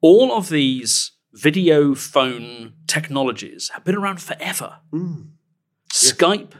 All 0.01 0.35
of 0.35 0.49
these 0.49 1.11
video 1.33 1.93
phone 1.95 2.73
technologies 2.87 3.69
have 3.73 3.83
been 3.83 3.95
around 3.95 4.21
forever. 4.21 4.77
Hmm. 4.91 5.21
Skype 5.91 6.53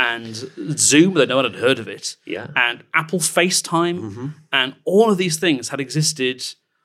and 0.00 0.34
Zoom, 0.78 1.14
though 1.14 1.26
no 1.26 1.36
one 1.36 1.44
had 1.44 1.56
heard 1.56 1.78
of 1.78 1.86
it, 1.88 2.16
Yeah. 2.24 2.46
and 2.56 2.82
Apple 2.94 3.18
FaceTime, 3.20 4.32
and 4.50 4.74
all 4.84 5.10
of 5.10 5.18
these 5.18 5.36
things 5.38 5.68
had 5.68 5.80
existed 5.80 6.42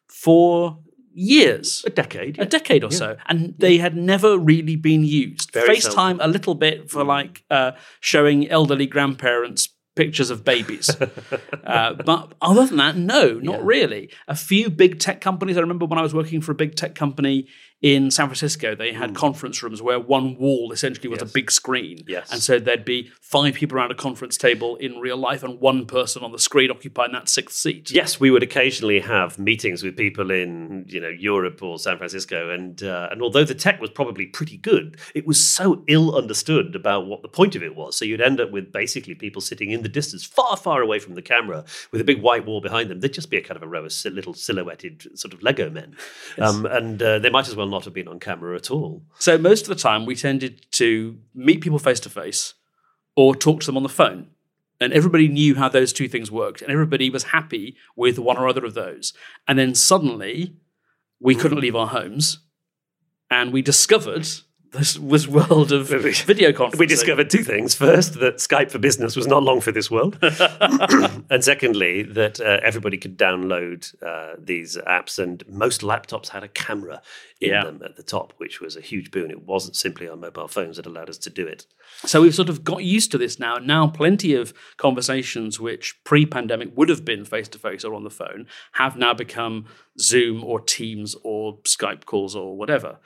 for 0.09 0.79
years. 1.13 1.83
A 1.87 1.89
decade. 1.89 2.39
a 2.39 2.45
decade 2.45 2.83
or 2.83 2.91
so, 2.91 3.15
and 3.27 3.55
they 3.57 3.77
had 3.77 3.95
never 3.95 4.37
really 4.37 4.75
been 4.75 5.03
used. 5.05 5.51
Very 5.51 5.77
FaceTime 5.77 6.17
seldom. 6.17 6.19
a 6.21 6.27
little 6.27 6.55
bit 6.55 6.91
for 6.91 7.03
like 7.05 7.43
uh, 7.49 7.71
showing 8.01 8.49
elderly 8.49 8.85
grandparents 8.85 9.69
pictures 9.95 10.29
of 10.29 10.43
babies. 10.43 10.89
uh, 11.65 11.93
but 11.93 12.33
other 12.41 12.65
than 12.65 12.77
that, 12.77 12.97
no, 12.97 13.39
not 13.39 13.63
really. 13.63 14.09
A 14.27 14.35
few 14.35 14.69
big 14.69 14.99
tech 14.99 15.21
companies. 15.21 15.55
I 15.57 15.61
remember 15.61 15.85
when 15.85 15.97
I 15.97 16.01
was 16.01 16.13
working 16.13 16.41
for 16.41 16.51
a 16.51 16.55
big 16.55 16.75
tech 16.75 16.95
company 16.95 17.47
in 17.85 18.09
San 18.09 18.25
Francisco, 18.25 18.73
they 18.73 18.93
had 18.93 19.13
conference 19.13 19.61
rooms 19.61 19.79
where 19.79 19.99
one 19.99 20.35
wall 20.39 20.71
essentially 20.71 21.07
was 21.07 21.21
a 21.21 21.25
big 21.27 21.51
screen. 21.51 21.99
Yes. 22.07 22.31
And 22.31 22.41
so 22.41 22.57
there'd 22.57 22.83
be 22.83 23.11
five 23.21 23.53
people 23.53 23.77
around 23.77 23.91
a 23.91 23.95
conference 23.95 24.37
table 24.37 24.75
in 24.77 24.97
real 24.97 25.17
life 25.17 25.43
and 25.43 25.59
one 25.59 25.85
person 25.85 26.23
on 26.23 26.31
the 26.31 26.39
screen 26.39 26.71
occupying 26.71 27.11
that 27.11 27.29
sixth 27.29 27.55
seat. 27.55 27.91
Yes, 27.91 28.19
we 28.19 28.31
would 28.31 28.41
occasionally 28.41 29.01
have 29.01 29.37
meetings 29.37 29.83
with 29.83 29.95
people 29.95 30.31
in 30.31 30.85
you 30.87 30.99
know 30.99 31.09
Europe 31.09 31.61
or 31.61 31.77
San 31.77 31.97
Francisco, 31.97 32.49
and 32.49 32.81
uh, 32.81 33.09
and 33.11 33.21
although 33.21 33.43
the 33.43 33.53
tech 33.53 33.79
was 33.79 33.91
probably 33.91 34.25
pretty 34.25 34.57
good, 34.57 34.97
it 35.13 35.27
was 35.27 35.39
so 35.39 35.83
ill 35.85 36.15
understood 36.15 36.75
about 36.75 37.05
what 37.05 37.21
the 37.21 37.27
point 37.27 37.55
of 37.55 37.61
it 37.61 37.75
was. 37.75 37.95
So 37.95 38.03
you'd 38.03 38.19
end 38.19 38.39
up 38.39 38.49
with 38.49 38.71
basically 38.71 39.13
people 39.13 39.43
sitting 39.43 39.69
in 39.69 39.83
the 39.83 39.89
distance, 39.89 40.25
far 40.25 40.57
far 40.57 40.81
away 40.81 40.97
from 40.97 41.13
the 41.13 41.21
camera, 41.21 41.63
with 41.91 42.01
a 42.01 42.03
big 42.03 42.23
white 42.23 42.47
wall 42.47 42.61
behind 42.61 42.89
them. 42.89 43.01
They'd 43.01 43.13
just 43.13 43.29
be 43.29 43.37
a 43.37 43.41
kind 43.41 43.57
of 43.57 43.61
a 43.61 43.67
row 43.67 43.85
of 43.85 43.93
little 44.05 44.33
silhouetted 44.33 45.19
sort 45.19 45.35
of 45.35 45.43
Lego 45.43 45.69
men, 45.69 45.95
um, 46.39 46.65
and 46.65 46.99
uh, 46.99 47.19
they 47.19 47.29
might 47.29 47.47
as 47.47 47.55
well 47.55 47.74
not 47.75 47.85
have 47.85 47.93
been 47.93 48.07
on 48.07 48.19
camera 48.19 48.55
at 48.55 48.71
all. 48.71 49.03
So 49.19 49.37
most 49.37 49.63
of 49.63 49.67
the 49.67 49.75
time, 49.75 50.05
we 50.05 50.15
tended 50.15 50.65
to 50.71 51.17
meet 51.33 51.61
people 51.61 51.79
face 51.79 51.99
to 52.01 52.09
face 52.09 52.53
or 53.15 53.35
talk 53.35 53.59
to 53.59 53.65
them 53.65 53.77
on 53.77 53.83
the 53.83 53.89
phone. 53.89 54.27
And 54.79 54.91
everybody 54.91 55.27
knew 55.27 55.55
how 55.55 55.69
those 55.69 55.93
two 55.93 56.07
things 56.07 56.29
worked, 56.31 56.61
and 56.61 56.71
everybody 56.71 57.09
was 57.09 57.23
happy 57.23 57.75
with 57.95 58.19
one 58.19 58.37
or 58.37 58.47
other 58.47 58.65
of 58.65 58.73
those. 58.73 59.13
And 59.47 59.57
then 59.57 59.73
suddenly, 59.73 60.55
we 61.19 61.35
couldn't 61.35 61.61
leave 61.61 61.75
our 61.75 61.87
homes, 61.87 62.39
and 63.29 63.53
we 63.53 63.61
discovered 63.61 64.27
this 64.75 64.97
was 64.99 65.27
world 65.27 65.71
of 65.71 65.87
video 65.89 66.51
conferencing. 66.53 66.79
We 66.79 66.85
discovered 66.85 67.29
two 67.29 67.43
things. 67.43 67.75
First, 67.75 68.19
that 68.19 68.37
Skype 68.37 68.71
for 68.71 68.79
Business 68.79 69.15
was 69.15 69.27
not 69.27 69.43
long 69.43 69.61
for 69.61 69.71
this 69.71 69.89
world. 69.89 70.17
and 70.21 71.43
secondly, 71.43 72.03
that 72.03 72.39
uh, 72.39 72.59
everybody 72.63 72.97
could 72.97 73.17
download 73.17 73.93
uh, 74.03 74.35
these 74.37 74.77
apps, 74.87 75.19
and 75.19 75.43
most 75.47 75.81
laptops 75.81 76.29
had 76.29 76.43
a 76.43 76.47
camera 76.47 77.01
in 77.41 77.49
Yeah. 77.51 77.63
them 77.65 77.81
at 77.83 77.95
the 77.97 78.03
top, 78.03 78.33
which 78.37 78.61
was 78.61 78.75
a 78.75 78.81
huge 78.81 79.11
boon. 79.11 79.29
It 79.31 79.43
wasn't 79.43 79.75
simply 79.75 80.07
our 80.07 80.15
mobile 80.15 80.47
phones 80.47 80.77
that 80.77 80.85
allowed 80.85 81.09
us 81.09 81.17
to 81.19 81.29
do 81.29 81.45
it. 81.45 81.65
So 82.05 82.21
we've 82.21 82.35
sort 82.35 82.49
of 82.49 82.63
got 82.63 82.83
used 82.83 83.11
to 83.11 83.17
this 83.17 83.39
now. 83.39 83.57
Now, 83.57 83.87
plenty 83.87 84.33
of 84.35 84.53
conversations 84.77 85.59
which 85.59 86.01
pre 86.03 86.25
pandemic 86.25 86.69
would 86.77 86.89
have 86.89 87.03
been 87.03 87.25
face 87.25 87.47
to 87.49 87.59
face 87.59 87.83
or 87.83 87.93
on 87.93 88.03
the 88.03 88.09
phone 88.09 88.47
have 88.73 88.95
now 88.97 89.13
become 89.13 89.65
Zoom 89.99 90.43
or 90.43 90.59
Teams 90.59 91.15
or 91.23 91.57
Skype 91.63 92.05
calls 92.05 92.35
or 92.35 92.57
whatever. 92.57 92.99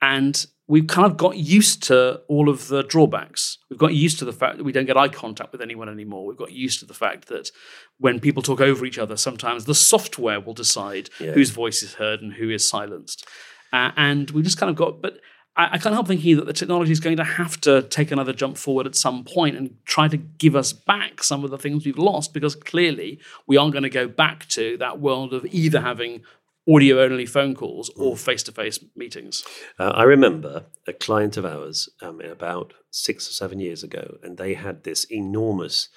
And 0.00 0.46
we've 0.68 0.86
kind 0.86 1.10
of 1.10 1.16
got 1.16 1.36
used 1.36 1.82
to 1.84 2.20
all 2.28 2.48
of 2.48 2.68
the 2.68 2.82
drawbacks. 2.82 3.58
We've 3.70 3.78
got 3.78 3.94
used 3.94 4.18
to 4.18 4.24
the 4.24 4.32
fact 4.32 4.56
that 4.56 4.64
we 4.64 4.72
don't 4.72 4.86
get 4.86 4.96
eye 4.96 5.08
contact 5.08 5.52
with 5.52 5.62
anyone 5.62 5.88
anymore. 5.88 6.26
We've 6.26 6.36
got 6.36 6.52
used 6.52 6.80
to 6.80 6.86
the 6.86 6.94
fact 6.94 7.28
that 7.28 7.50
when 7.98 8.20
people 8.20 8.42
talk 8.42 8.60
over 8.60 8.84
each 8.84 8.98
other, 8.98 9.16
sometimes 9.16 9.64
the 9.64 9.74
software 9.74 10.40
will 10.40 10.54
decide 10.54 11.10
whose 11.18 11.50
voice 11.50 11.82
is 11.82 11.94
heard 11.94 12.20
and 12.20 12.32
who 12.32 12.50
is 12.50 12.68
silenced. 12.68 13.26
Uh, 13.72 13.92
and 13.96 14.30
we 14.30 14.42
just 14.42 14.58
kind 14.58 14.70
of 14.70 14.76
got, 14.76 15.00
but 15.00 15.20
I, 15.56 15.70
I 15.72 15.78
can't 15.78 15.94
help 15.94 16.08
thinking 16.08 16.36
that 16.36 16.46
the 16.46 16.52
technology 16.52 16.92
is 16.92 17.00
going 17.00 17.16
to 17.16 17.24
have 17.24 17.60
to 17.62 17.82
take 17.82 18.10
another 18.10 18.32
jump 18.32 18.56
forward 18.56 18.86
at 18.86 18.94
some 18.94 19.24
point 19.24 19.56
and 19.56 19.74
try 19.84 20.08
to 20.08 20.16
give 20.16 20.56
us 20.56 20.72
back 20.72 21.22
some 21.22 21.44
of 21.44 21.50
the 21.50 21.58
things 21.58 21.84
we've 21.84 21.98
lost 21.98 22.34
because 22.34 22.54
clearly 22.54 23.20
we 23.46 23.56
aren't 23.56 23.72
going 23.72 23.82
to 23.82 23.90
go 23.90 24.08
back 24.08 24.46
to 24.48 24.76
that 24.78 25.00
world 25.00 25.32
of 25.32 25.44
either 25.46 25.80
having 25.80 26.22
audio 26.68 27.00
only 27.00 27.26
phone 27.26 27.54
calls 27.54 27.90
or 27.96 28.16
face 28.16 28.42
to 28.44 28.52
face 28.52 28.78
meetings. 28.94 29.44
Uh, 29.78 29.92
I 29.94 30.02
remember 30.02 30.66
a 30.86 30.92
client 30.92 31.36
of 31.36 31.44
ours 31.44 31.88
um, 32.02 32.20
about 32.20 32.74
six 32.90 33.28
or 33.28 33.32
seven 33.32 33.60
years 33.60 33.82
ago, 33.82 34.18
and 34.22 34.36
they 34.36 34.54
had 34.54 34.84
this 34.84 35.04
enormous 35.04 35.88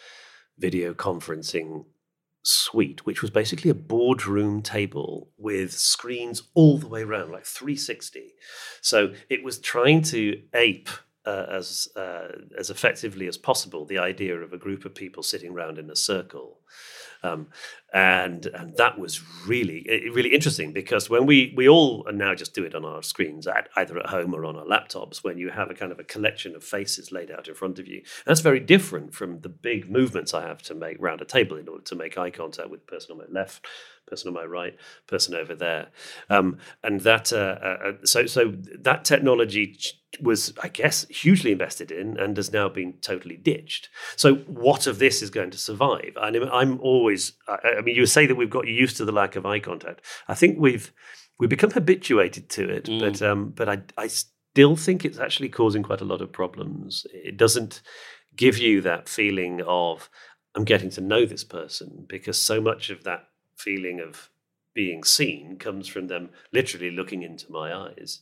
video 0.57 0.93
conferencing 0.93 1.85
suite, 2.43 3.05
which 3.05 3.21
was 3.21 3.31
basically 3.31 3.69
a 3.69 3.75
boardroom 3.75 4.61
table 4.61 5.29
with 5.37 5.73
screens 5.73 6.43
all 6.53 6.77
the 6.77 6.87
way 6.87 7.01
around, 7.01 7.31
like 7.31 7.45
360. 7.45 8.33
So 8.81 9.13
it 9.29 9.43
was 9.43 9.59
trying 9.59 10.01
to 10.03 10.41
ape. 10.53 10.89
Uh, 11.25 11.45
as 11.51 11.89
uh, 11.97 12.29
as 12.57 12.69
effectively 12.71 13.27
as 13.27 13.37
possible, 13.37 13.85
the 13.85 13.99
idea 13.99 14.35
of 14.35 14.53
a 14.53 14.57
group 14.57 14.85
of 14.85 14.95
people 14.95 15.21
sitting 15.21 15.51
around 15.51 15.77
in 15.77 15.89
a 15.91 15.95
circle, 15.95 16.61
um, 17.23 17.47
and 17.93 18.45
and 18.47 18.75
that 18.77 18.99
was 18.99 19.21
really 19.47 19.85
really 20.13 20.33
interesting 20.33 20.73
because 20.73 21.09
when 21.09 21.25
we 21.25 21.53
we 21.55 21.67
all 21.67 22.05
now 22.13 22.35
just 22.35 22.53
do 22.53 22.63
it 22.63 22.75
on 22.75 22.85
our 22.85 23.01
screens 23.03 23.47
at, 23.47 23.69
either 23.75 23.97
at 23.99 24.07
home 24.07 24.33
or 24.33 24.45
on 24.45 24.55
our 24.55 24.65
laptops 24.65 25.23
when 25.23 25.37
you 25.37 25.49
have 25.49 25.69
a 25.69 25.73
kind 25.73 25.91
of 25.91 25.99
a 25.99 26.03
collection 26.03 26.55
of 26.55 26.63
faces 26.63 27.11
laid 27.11 27.31
out 27.31 27.47
in 27.47 27.55
front 27.55 27.79
of 27.79 27.87
you 27.87 28.01
that's 28.25 28.41
very 28.41 28.59
different 28.59 29.13
from 29.13 29.41
the 29.41 29.49
big 29.49 29.89
movements 29.89 30.33
I 30.33 30.47
have 30.47 30.61
to 30.63 30.75
make 30.75 30.97
round 30.99 31.21
a 31.21 31.25
table 31.25 31.57
in 31.57 31.67
order 31.67 31.83
to 31.83 31.95
make 31.95 32.17
eye 32.17 32.29
contact 32.31 32.69
with 32.69 32.85
the 32.85 32.91
person 32.91 33.11
on 33.11 33.17
my 33.17 33.39
left 33.39 33.65
person 34.09 34.27
on 34.29 34.33
my 34.33 34.43
right 34.43 34.75
person 35.07 35.35
over 35.35 35.55
there. 35.55 35.89
Um, 36.29 36.57
and 36.83 37.01
that 37.01 37.31
uh, 37.31 37.57
uh, 37.61 37.93
so 38.03 38.25
so 38.25 38.53
that 38.79 39.05
technology 39.05 39.73
ch- 39.73 39.98
was 40.21 40.53
I 40.61 40.67
guess 40.69 41.05
hugely 41.09 41.51
invested 41.51 41.91
in 41.91 42.17
and 42.17 42.35
has 42.37 42.51
now 42.51 42.69
been 42.69 42.93
totally 43.01 43.37
ditched. 43.37 43.89
So 44.15 44.35
what 44.47 44.87
of 44.87 44.99
this 44.99 45.21
is 45.21 45.29
going 45.29 45.51
to 45.51 45.57
survive? 45.57 46.13
And 46.15 46.35
I'm- 46.35 46.49
I'm 46.51 46.79
always 46.81 47.33
I, 47.47 47.81
mean 47.81 47.95
you 47.95 48.05
say 48.05 48.25
that 48.25 48.35
we've 48.35 48.49
got 48.49 48.67
used 48.67 48.97
to 48.97 49.05
the 49.05 49.11
lack 49.11 49.35
of 49.35 49.45
eye 49.45 49.59
contact. 49.59 50.01
I 50.27 50.35
think 50.35 50.57
we've 50.59 50.91
we've 51.39 51.49
become 51.49 51.71
habituated 51.71 52.49
to 52.49 52.69
it 52.69 52.89
but 52.99 53.21
um 53.21 53.49
but 53.51 53.69
I 53.69 53.81
I 53.97 54.07
still 54.07 54.75
think 54.75 55.05
it's 55.05 55.19
actually 55.19 55.49
causing 55.49 55.83
quite 55.83 56.01
a 56.01 56.05
lot 56.05 56.21
of 56.21 56.31
problems. 56.31 57.05
It 57.13 57.37
doesn't 57.37 57.81
give 58.35 58.57
you 58.57 58.81
that 58.81 59.07
feeling 59.09 59.61
of 59.65 60.09
I'm 60.55 60.65
getting 60.65 60.89
to 60.91 61.01
know 61.01 61.25
this 61.25 61.43
person 61.43 62.05
because 62.07 62.37
so 62.37 62.59
much 62.59 62.89
of 62.89 63.03
that 63.03 63.27
feeling 63.55 63.99
of 63.99 64.29
being 64.73 65.03
seen 65.03 65.57
comes 65.57 65.87
from 65.87 66.07
them 66.07 66.29
literally 66.53 66.91
looking 66.91 67.21
into 67.23 67.51
my 67.51 67.73
eyes. 67.73 68.21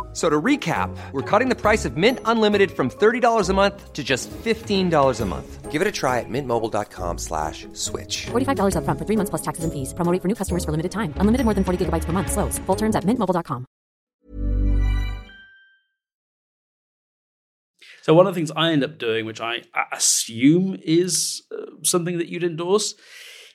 F- 0.11 0.17
So 0.17 0.29
to 0.29 0.41
recap, 0.41 0.89
we're 1.13 1.21
cutting 1.21 1.47
the 1.47 1.55
price 1.55 1.85
of 1.85 1.95
Mint 1.95 2.19
Unlimited 2.25 2.71
from 2.71 2.89
$30 2.89 3.49
a 3.49 3.53
month 3.53 3.93
to 3.93 4.03
just 4.03 4.29
$15 4.43 5.21
a 5.21 5.25
month. 5.25 5.71
Give 5.71 5.81
it 5.81 5.87
a 5.87 5.91
try 5.91 6.19
at 6.19 6.25
mintmobile.com 6.27 7.17
slash 7.17 7.65
switch. 7.71 8.25
$45 8.31 8.75
upfront 8.75 8.99
for 8.99 9.05
three 9.05 9.15
months 9.15 9.29
plus 9.29 9.41
taxes 9.41 9.63
and 9.63 9.71
fees. 9.71 9.93
Promo 9.93 10.11
rate 10.11 10.21
for 10.21 10.27
new 10.27 10.35
customers 10.35 10.65
for 10.65 10.71
limited 10.71 10.91
time. 10.91 11.13
Unlimited 11.15 11.45
more 11.45 11.53
than 11.53 11.63
40 11.63 11.85
gigabytes 11.85 12.03
per 12.03 12.11
month. 12.11 12.29
Slows. 12.29 12.59
Full 12.67 12.75
terms 12.75 12.97
at 12.97 13.05
mintmobile.com. 13.05 13.65
So 18.03 18.13
one 18.13 18.27
of 18.27 18.33
the 18.33 18.37
things 18.39 18.51
I 18.51 18.71
end 18.71 18.83
up 18.83 18.97
doing, 18.97 19.25
which 19.25 19.39
I 19.39 19.61
I 19.73 19.85
assume 19.93 20.75
is 20.83 21.43
uh, 21.55 21.65
something 21.83 22.17
that 22.17 22.27
you'd 22.27 22.43
endorse, 22.43 22.95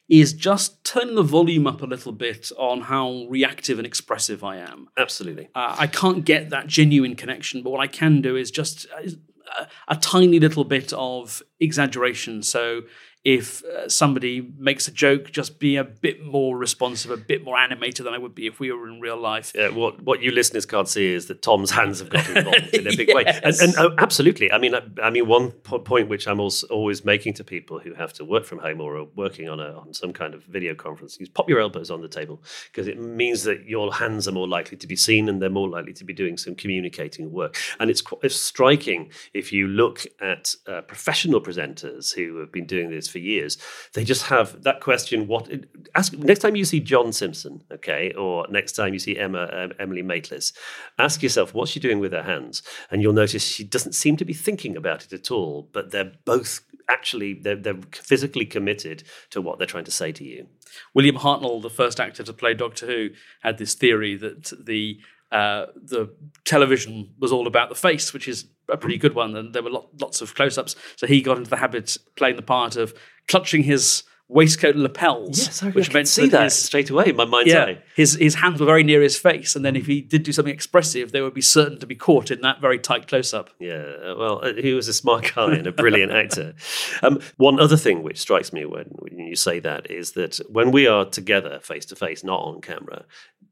is 0.09 0.33
just 0.33 0.85
turn 0.85 1.15
the 1.17 1.23
volume 1.23 1.67
up 1.67 1.83
a 1.83 1.87
little 1.87 2.13
bit 2.13 2.53
on 2.57 2.83
how 2.83 3.27
reactive 3.29 3.79
and 3.79 3.87
expressive 3.87 4.45
I 4.45 4.57
am. 4.59 4.89
Absolutely. 4.97 5.49
Uh, 5.55 5.75
I 5.79 5.87
can't 5.89 6.25
get 6.25 6.51
that 6.51 6.69
genuine 6.69 7.17
connection, 7.17 7.63
but 7.63 7.71
what 7.71 7.81
I 7.81 7.89
can 7.89 8.23
do 8.23 8.37
is 8.37 8.51
just 8.51 8.87
a, 8.97 9.67
a 9.89 9.97
tiny 9.97 10.39
little 10.39 10.65
bit 10.65 10.93
of 10.93 11.43
exaggeration. 11.59 12.43
So 12.43 12.83
if 13.27 13.65
uh, 13.65 13.89
somebody 13.89 14.53
makes 14.57 14.87
a 14.87 14.93
joke, 14.93 15.33
just 15.33 15.59
be 15.59 15.75
a 15.75 15.83
bit 15.83 16.25
more 16.25 16.57
responsive, 16.57 17.11
a 17.11 17.17
bit 17.17 17.43
more 17.43 17.59
animated 17.59 18.07
than 18.07 18.15
I 18.15 18.19
would 18.19 18.37
be 18.37 18.47
if 18.47 18.61
we 18.61 18.71
were 18.71 18.89
in 18.89 19.01
real 19.01 19.17
life. 19.17 19.51
Yeah, 19.53 19.71
what 19.71 20.01
what 20.05 20.23
you 20.23 20.31
listeners 20.31 20.65
can't 20.65 20.89
see 20.89 21.13
is 21.13 21.27
that 21.27 21.43
Tom's 21.43 21.71
hands 21.79 21.99
have 21.99 22.09
got 22.09 22.29
involved 22.29 22.73
in 22.73 22.87
a 22.87 22.97
big 22.97 23.13
way, 23.13 23.25
and, 23.43 23.57
and 23.57 23.75
oh, 23.79 23.93
absolutely. 23.99 24.53
I 24.53 24.59
mean, 24.59 24.77
I, 24.77 24.83
I 25.03 25.11
mean, 25.11 25.27
one 25.27 25.51
po- 25.51 25.81
point 25.81 26.09
which 26.09 26.29
I'm 26.29 26.39
also 26.39 26.69
always 26.69 27.05
making 27.05 27.35
to 27.35 27.45
people 27.45 27.81
who 27.81 27.95
have 27.95 28.13
to 28.13 28.25
work 28.25 28.45
from 28.45 28.61
home 28.61 28.81
or 28.81 28.97
are 28.97 29.09
working 29.17 29.49
on 29.49 29.59
a 29.59 29.77
on 29.77 29.93
some 29.93 30.13
kind 30.13 30.33
of 30.33 30.45
video 30.45 30.77
conference 30.77 31.17
is 31.17 31.29
pop 31.29 31.49
your 31.49 31.59
elbows 31.59 31.91
on 31.91 32.03
the 32.03 32.09
table 32.09 32.41
because 32.71 32.87
it 32.87 32.97
means 32.97 33.43
that 33.43 33.65
your 33.65 33.93
hands 33.93 34.29
are 34.29 34.33
more 34.33 34.47
likely 34.47 34.77
to 34.77 34.87
be 34.87 34.95
seen 34.95 35.29
and 35.29 35.43
they're 35.43 35.51
more 35.51 35.69
likely 35.69 35.95
to 35.95 36.05
be 36.05 36.13
doing 36.13 36.37
some 36.37 36.55
communicating 36.55 37.33
work. 37.33 37.57
And 37.81 37.91
it's, 37.91 38.03
qu- 38.03 38.21
it's 38.23 38.37
striking 38.37 39.11
if 39.35 39.53
you 39.53 39.67
look 39.67 40.07
at 40.21 40.55
uh, 40.69 40.83
professional 40.83 41.41
presenters 41.41 42.15
who 42.15 42.37
have 42.37 42.53
been 42.53 42.67
doing 42.67 42.89
this 42.89 43.16
for 43.17 43.21
years. 43.21 43.57
They 43.95 44.05
just 44.05 44.25
have 44.25 44.63
that 44.65 44.81
question. 44.81 45.27
What 45.27 45.49
ask 45.95 46.13
next 46.13 46.41
time 46.41 46.55
you 46.55 46.67
see 46.67 46.81
John 46.81 47.13
Simpson, 47.13 47.63
okay, 47.73 48.13
or 48.13 48.47
next 48.51 48.73
time 48.73 48.93
you 48.93 48.99
see 48.99 49.19
Emma 49.19 49.49
um, 49.53 49.73
Emily 49.79 50.03
Maitlis, 50.03 50.53
ask 50.99 51.23
yourself 51.23 51.55
what's 51.55 51.71
she 51.71 51.81
doing 51.81 51.99
with 51.99 52.13
her 52.13 52.23
hands, 52.23 52.63
and 52.91 53.01
you'll 53.01 53.15
notice 53.15 53.43
she 53.43 53.65
doesn't 53.65 53.95
seem 53.95 54.17
to 54.19 54.25
be 54.25 54.35
thinking 54.35 54.77
about 54.77 55.05
it 55.05 55.13
at 55.15 55.31
all. 55.31 55.71
But 55.73 55.93
they're 55.93 56.13
both 56.27 56.61
actually 56.89 57.35
they're, 57.35 57.57
they're 57.57 57.81
physically 57.93 58.45
committed 58.45 59.03
to 59.31 59.41
what 59.41 59.59
they're 59.59 59.67
trying 59.67 59.85
to 59.85 59.91
say 59.91 60.13
to 60.13 60.25
you. 60.25 60.47
William 60.95 61.17
Hartnell, 61.17 61.63
the 61.63 61.71
first 61.71 61.99
actor 61.99 62.23
to 62.23 62.33
play 62.33 62.53
Doctor 62.53 62.87
Who, 62.87 63.09
had 63.41 63.57
this 63.57 63.75
theory 63.75 64.15
that 64.17 64.53
the 64.63 65.01
uh, 65.33 65.67
the 65.75 66.15
television 66.45 67.15
was 67.19 67.33
all 67.33 67.47
about 67.47 67.69
the 67.71 67.75
face, 67.75 68.13
which 68.13 68.29
is 68.29 68.45
a 68.69 68.77
pretty 68.77 68.99
good 68.99 69.15
one, 69.15 69.37
and 69.37 69.53
there 69.53 69.63
were 69.63 69.71
lot, 69.71 69.89
lots 70.01 70.21
of 70.21 70.35
close-ups. 70.35 70.77
So 70.97 71.07
he 71.07 71.23
got 71.23 71.39
into 71.39 71.51
the 71.51 71.57
habit, 71.57 71.97
playing 72.17 72.37
the 72.37 72.43
part 72.43 72.77
of 72.77 72.95
clutching 73.29 73.63
his 73.63 74.03
waistcoat 74.29 74.75
lapels, 74.75 75.39
Yes, 75.39 75.63
I, 75.63 75.71
which 75.71 75.91
I 75.91 75.93
meant 75.95 76.09
see 76.09 76.29
that 76.29 76.45
his, 76.45 76.55
straight 76.55 76.91
away 76.91 77.07
in 77.07 77.17
my 77.17 77.25
mind's 77.25 77.53
yeah, 77.53 77.65
eye. 77.65 77.83
his 77.95 78.15
his 78.15 78.37
hands 78.37 78.59
were 78.61 78.67
very 78.67 78.83
near 78.83 79.01
his 79.01 79.17
face, 79.17 79.55
and 79.55 79.65
then 79.65 79.77
if 79.77 79.87
he 79.87 80.01
did 80.01 80.25
do 80.25 80.33
something 80.33 80.53
expressive, 80.53 81.13
they 81.13 81.21
would 81.21 81.35
be 81.35 81.41
certain 81.41 81.79
to 81.79 81.87
be 81.87 81.95
caught 81.95 82.31
in 82.31 82.41
that 82.41 82.61
very 82.61 82.79
tight 82.79 83.07
close-up. 83.07 83.51
Yeah, 83.61 83.75
uh, 83.75 84.15
well, 84.19 84.41
uh, 84.45 84.55
he 84.55 84.73
was 84.75 84.89
a 84.89 84.93
smart 84.93 85.33
guy 85.35 85.55
and 85.55 85.67
a 85.67 85.73
brilliant 85.73 86.13
actor. 86.13 86.55
Um, 87.03 87.21
one 87.37 87.61
other 87.61 87.77
thing 87.77 88.03
which 88.03 88.19
strikes 88.19 88.53
me 88.53 88.65
when, 88.65 88.87
when 88.99 89.19
you 89.19 89.37
say 89.37 89.61
that 89.61 89.91
is 89.91 90.13
that 90.13 90.41
when 90.49 90.73
we 90.73 90.87
are 90.87 91.05
together 91.05 91.61
face 91.61 91.87
to 91.87 91.97
face, 91.97 92.25
not 92.25 92.41
on 92.41 92.61
camera, 92.61 93.05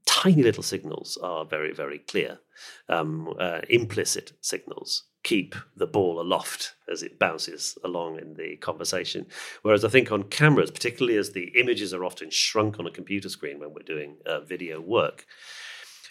tiny 0.06 0.42
little 0.42 0.62
signals 0.62 1.16
are 1.22 1.44
very, 1.44 1.72
very 1.72 1.98
clear. 1.98 2.40
Um, 2.88 3.34
uh, 3.38 3.60
implicit 3.68 4.32
signals 4.40 5.04
keep 5.24 5.56
the 5.76 5.86
ball 5.86 6.20
aloft 6.20 6.74
as 6.90 7.02
it 7.02 7.18
bounces 7.18 7.76
along 7.82 8.20
in 8.20 8.34
the 8.34 8.56
conversation. 8.56 9.26
Whereas 9.62 9.84
I 9.84 9.88
think 9.88 10.12
on 10.12 10.24
cameras, 10.24 10.70
particularly 10.70 11.18
as 11.18 11.32
the 11.32 11.48
images 11.58 11.92
are 11.92 12.04
often 12.04 12.30
shrunk 12.30 12.78
on 12.78 12.86
a 12.86 12.90
computer 12.90 13.28
screen 13.28 13.58
when 13.58 13.74
we're 13.74 13.82
doing 13.82 14.16
uh, 14.26 14.40
video 14.40 14.80
work, 14.80 15.26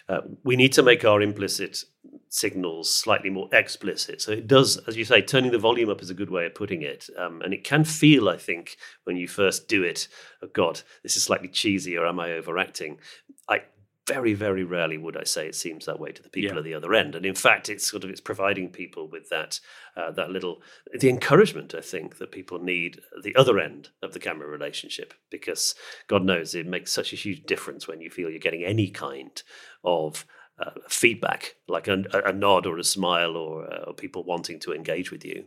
uh, 0.08 0.20
we 0.42 0.56
need 0.56 0.72
to 0.74 0.82
make 0.82 1.04
our 1.04 1.22
implicit 1.22 1.84
signals 2.28 2.92
slightly 2.92 3.30
more 3.30 3.48
explicit. 3.52 4.20
So 4.20 4.32
it 4.32 4.46
does, 4.46 4.76
as 4.86 4.96
you 4.96 5.04
say, 5.04 5.22
turning 5.22 5.52
the 5.52 5.58
volume 5.58 5.88
up 5.88 6.02
is 6.02 6.10
a 6.10 6.14
good 6.14 6.30
way 6.30 6.44
of 6.44 6.54
putting 6.54 6.82
it. 6.82 7.08
Um, 7.16 7.40
and 7.40 7.54
it 7.54 7.64
can 7.64 7.84
feel, 7.84 8.28
I 8.28 8.36
think, 8.36 8.76
when 9.04 9.16
you 9.16 9.28
first 9.28 9.66
do 9.66 9.82
it, 9.82 10.08
oh 10.42 10.48
God, 10.52 10.82
this 11.02 11.16
is 11.16 11.22
slightly 11.22 11.48
cheesy 11.48 11.96
or 11.96 12.06
am 12.06 12.20
I 12.20 12.32
overacting? 12.32 12.98
I 13.48 13.62
very, 14.06 14.34
very 14.34 14.64
rarely 14.64 14.98
would 14.98 15.16
I 15.16 15.24
say 15.24 15.46
it 15.46 15.54
seems 15.54 15.86
that 15.86 15.98
way 15.98 16.12
to 16.12 16.22
the 16.22 16.28
people 16.28 16.52
Yeah. 16.52 16.58
at 16.58 16.64
the 16.64 16.74
other 16.74 16.92
end. 16.92 17.14
And 17.14 17.24
in 17.24 17.34
fact, 17.34 17.68
it's 17.68 17.88
sort 17.88 18.04
of 18.04 18.10
it's 18.10 18.20
providing 18.20 18.68
people 18.70 19.08
with 19.08 19.28
that 19.30 19.60
uh, 19.96 20.10
that 20.12 20.30
little 20.30 20.62
the 20.92 21.08
encouragement 21.08 21.74
I 21.74 21.80
think 21.80 22.18
that 22.18 22.30
people 22.32 22.58
need 22.58 23.00
at 23.16 23.22
the 23.22 23.34
other 23.36 23.58
end 23.58 23.90
of 24.02 24.12
the 24.12 24.20
camera 24.20 24.46
relationship 24.48 25.14
because 25.30 25.74
God 26.06 26.24
knows 26.24 26.54
it 26.54 26.66
makes 26.66 26.92
such 26.92 27.12
a 27.12 27.16
huge 27.16 27.44
difference 27.44 27.88
when 27.88 28.00
you 28.00 28.10
feel 28.10 28.28
you're 28.28 28.38
getting 28.38 28.64
any 28.64 28.90
kind 28.90 29.42
of 29.82 30.26
uh, 30.58 30.70
feedback, 30.88 31.56
like 31.66 31.88
a, 31.88 32.04
a 32.26 32.32
nod 32.32 32.66
or 32.66 32.78
a 32.78 32.84
smile 32.84 33.36
or, 33.36 33.64
uh, 33.72 33.84
or 33.86 33.94
people 33.94 34.22
wanting 34.22 34.60
to 34.60 34.72
engage 34.72 35.10
with 35.10 35.24
you. 35.24 35.44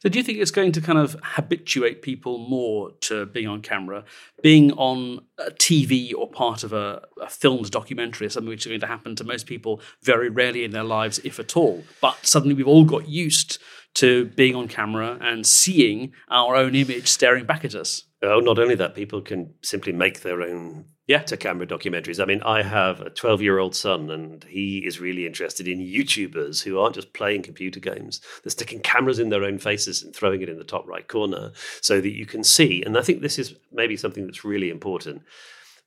So, 0.00 0.08
do 0.08 0.18
you 0.18 0.24
think 0.24 0.38
it's 0.38 0.50
going 0.50 0.72
to 0.72 0.80
kind 0.80 0.98
of 0.98 1.16
habituate 1.22 2.02
people 2.02 2.38
more 2.38 2.90
to 3.02 3.26
being 3.26 3.48
on 3.48 3.62
camera, 3.62 4.04
being 4.42 4.72
on 4.72 5.24
TV 5.38 6.12
or 6.16 6.30
part 6.30 6.64
of 6.64 6.72
a, 6.72 7.02
a 7.20 7.28
filmed 7.28 7.70
documentary, 7.70 8.28
something 8.30 8.48
which 8.48 8.66
is 8.66 8.70
going 8.70 8.80
to 8.80 8.86
happen 8.86 9.16
to 9.16 9.24
most 9.24 9.46
people 9.46 9.80
very 10.02 10.28
rarely 10.28 10.64
in 10.64 10.70
their 10.70 10.84
lives, 10.84 11.18
if 11.20 11.38
at 11.38 11.56
all? 11.56 11.84
But 12.00 12.24
suddenly 12.26 12.54
we've 12.54 12.68
all 12.68 12.84
got 12.84 13.08
used 13.08 13.58
to 13.94 14.26
being 14.26 14.54
on 14.54 14.68
camera 14.68 15.18
and 15.20 15.46
seeing 15.46 16.12
our 16.30 16.56
own 16.56 16.74
image 16.74 17.08
staring 17.08 17.44
back 17.44 17.64
at 17.64 17.74
us. 17.74 18.04
Oh, 18.24 18.38
not 18.38 18.58
only 18.58 18.76
that, 18.76 18.94
people 18.94 19.20
can 19.20 19.54
simply 19.62 19.92
make 19.92 20.20
their 20.20 20.42
own 20.42 20.84
Yeah. 21.08 21.22
to 21.22 21.36
camera 21.36 21.66
documentaries. 21.66 22.22
I 22.22 22.24
mean, 22.24 22.40
I 22.42 22.62
have 22.62 23.00
a 23.00 23.10
12 23.10 23.42
year 23.42 23.58
old 23.58 23.74
son, 23.74 24.10
and 24.10 24.44
he 24.44 24.78
is 24.86 25.00
really 25.00 25.26
interested 25.26 25.66
in 25.66 25.80
YouTubers 25.80 26.62
who 26.62 26.78
aren't 26.78 26.94
just 26.94 27.12
playing 27.12 27.42
computer 27.42 27.80
games, 27.80 28.20
they're 28.42 28.50
sticking 28.50 28.80
cameras 28.80 29.18
in 29.18 29.30
their 29.30 29.42
own 29.44 29.58
faces 29.58 30.02
and 30.02 30.14
throwing 30.14 30.40
it 30.40 30.48
in 30.48 30.58
the 30.58 30.64
top 30.64 30.86
right 30.86 31.08
corner 31.08 31.52
so 31.80 32.00
that 32.00 32.12
you 32.16 32.24
can 32.26 32.44
see. 32.44 32.82
And 32.84 32.96
I 32.96 33.02
think 33.02 33.20
this 33.20 33.38
is 33.38 33.54
maybe 33.72 33.96
something 33.96 34.26
that's 34.26 34.44
really 34.44 34.70
important 34.70 35.22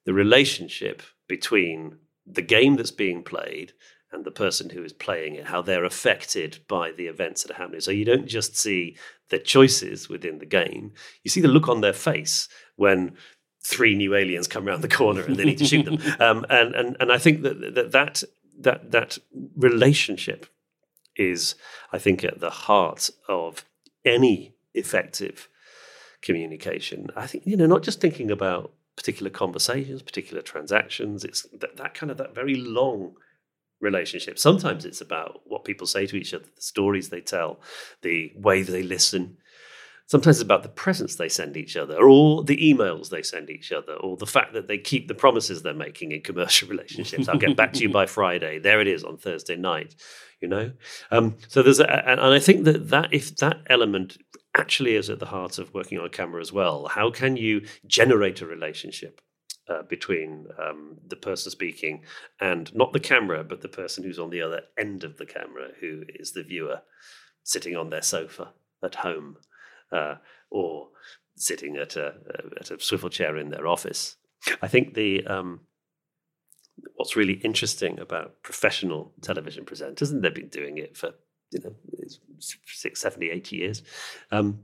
the 0.05 0.13
relationship 0.13 1.01
between 1.27 1.97
the 2.27 2.41
game 2.41 2.75
that's 2.75 2.91
being 2.91 3.23
played 3.23 3.73
and 4.11 4.23
the 4.23 4.31
person 4.31 4.69
who 4.69 4.83
is 4.83 4.93
playing 4.93 5.35
it, 5.35 5.45
how 5.45 5.61
they're 5.61 5.85
affected 5.85 6.59
by 6.67 6.91
the 6.91 7.07
events 7.07 7.43
that 7.43 7.51
are 7.51 7.55
happening. 7.55 7.81
So 7.81 7.91
you 7.91 8.05
don't 8.05 8.27
just 8.27 8.55
see 8.55 8.95
the 9.29 9.39
choices 9.39 10.07
within 10.07 10.39
the 10.39 10.45
game, 10.45 10.93
you 11.23 11.31
see 11.31 11.41
the 11.41 11.47
look 11.47 11.67
on 11.67 11.81
their 11.81 11.93
face 11.93 12.47
when 12.75 13.15
three 13.63 13.95
new 13.95 14.13
aliens 14.13 14.47
come 14.47 14.67
around 14.67 14.81
the 14.81 14.87
corner 14.87 15.21
and 15.21 15.35
they 15.35 15.45
need 15.45 15.57
to 15.57 15.65
shoot 15.65 15.85
them. 15.85 15.97
Um, 16.19 16.45
and, 16.49 16.75
and, 16.75 16.97
and 16.99 17.11
I 17.11 17.17
think 17.17 17.41
that 17.41 17.59
that, 17.75 17.91
that, 17.91 18.23
that, 18.59 18.91
that 18.91 19.17
relationship 19.55 20.45
is, 21.15 21.55
I 21.91 21.97
think, 21.97 22.23
at 22.23 22.39
the 22.39 22.51
heart 22.51 23.09
of 23.27 23.65
any 24.05 24.53
effective 24.73 25.49
communication. 26.21 27.09
I 27.15 27.25
think, 27.27 27.45
you 27.45 27.57
know, 27.57 27.65
not 27.65 27.81
just 27.81 27.99
thinking 27.99 28.29
about 28.29 28.71
particular 28.95 29.29
conversations, 29.29 30.01
particular 30.01 30.41
transactions, 30.41 31.23
it's 31.23 31.43
that, 31.59 31.77
that 31.77 31.93
kind 31.93 32.11
of 32.11 32.17
that 32.17 32.35
very 32.35 32.55
long 32.55 33.15
relationship. 33.79 34.39
Sometimes 34.39 34.85
it's 34.85 35.01
about 35.01 35.41
what 35.45 35.65
people 35.65 35.87
say 35.87 36.05
to 36.07 36.15
each 36.15 36.33
other, 36.33 36.45
the 36.55 36.61
stories 36.61 37.09
they 37.09 37.21
tell, 37.21 37.59
the 38.01 38.31
way 38.35 38.61
they 38.61 38.83
listen. 38.83 39.37
Sometimes 40.07 40.37
it's 40.37 40.43
about 40.43 40.61
the 40.61 40.69
presents 40.69 41.15
they 41.15 41.29
send 41.29 41.57
each 41.57 41.75
other, 41.75 41.97
or 41.97 42.43
the 42.43 42.57
emails 42.57 43.09
they 43.09 43.23
send 43.23 43.49
each 43.49 43.71
other, 43.71 43.93
or 43.93 44.17
the 44.17 44.27
fact 44.27 44.53
that 44.53 44.67
they 44.67 44.77
keep 44.77 45.07
the 45.07 45.15
promises 45.15 45.63
they're 45.63 45.73
making 45.73 46.11
in 46.11 46.21
commercial 46.21 46.67
relationships. 46.69 47.27
I'll 47.27 47.39
get 47.39 47.57
back 47.57 47.73
to 47.73 47.79
you 47.79 47.89
by 47.89 48.05
Friday. 48.05 48.59
There 48.59 48.81
it 48.81 48.87
is 48.87 49.03
on 49.03 49.17
Thursday 49.17 49.55
night. 49.55 49.95
You 50.41 50.49
know, 50.49 50.71
um, 51.11 51.37
so 51.47 51.63
there's, 51.63 51.79
a, 51.79 52.09
and 52.09 52.19
I 52.19 52.39
think 52.39 52.65
that 52.65 52.89
that 52.89 53.13
if 53.13 53.35
that 53.37 53.61
element 53.67 54.17
actually 54.55 54.95
is 54.95 55.09
at 55.09 55.19
the 55.19 55.25
heart 55.25 55.57
of 55.57 55.73
working 55.73 55.99
on 55.99 56.09
camera 56.09 56.41
as 56.41 56.51
well. 56.51 56.87
How 56.87 57.11
can 57.11 57.37
you 57.37 57.65
generate 57.85 58.41
a 58.41 58.45
relationship 58.45 59.21
uh, 59.69 59.83
between 59.83 60.47
um, 60.59 60.97
the 61.07 61.15
person 61.15 61.51
speaking 61.51 62.03
and 62.39 62.73
not 62.75 62.93
the 62.93 62.99
camera, 62.99 63.43
but 63.43 63.61
the 63.61 63.67
person 63.67 64.03
who's 64.03 64.19
on 64.19 64.29
the 64.29 64.41
other 64.41 64.61
end 64.77 65.03
of 65.03 65.17
the 65.17 65.25
camera, 65.25 65.69
who 65.79 66.03
is 66.19 66.31
the 66.31 66.43
viewer 66.43 66.81
sitting 67.43 67.75
on 67.75 67.89
their 67.89 68.01
sofa 68.01 68.49
at 68.83 68.95
home 68.95 69.37
uh, 69.91 70.15
or 70.49 70.89
sitting 71.35 71.77
at 71.77 71.95
a, 71.95 72.15
at 72.59 72.71
a 72.71 72.79
swivel 72.79 73.09
chair 73.09 73.37
in 73.37 73.49
their 73.49 73.67
office? 73.67 74.17
I 74.61 74.67
think 74.67 74.93
the 74.93 75.25
um, 75.25 75.61
what's 76.95 77.15
really 77.15 77.33
interesting 77.33 77.99
about 77.99 78.41
professional 78.43 79.13
television 79.21 79.65
presenters, 79.65 80.11
and 80.11 80.23
they've 80.23 80.33
been 80.33 80.49
doing 80.49 80.77
it 80.77 80.97
for 80.97 81.11
you 81.51 81.59
know 81.63 81.75
six, 82.39 83.01
70, 83.01 83.29
80 83.29 83.55
years, 83.55 83.83
um, 84.31 84.59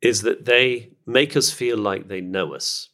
is 0.00 0.22
that 0.22 0.44
they 0.44 0.92
make 1.06 1.36
us 1.36 1.50
feel 1.50 1.78
like 1.78 2.08
they 2.08 2.20
know 2.20 2.54
us. 2.54 2.88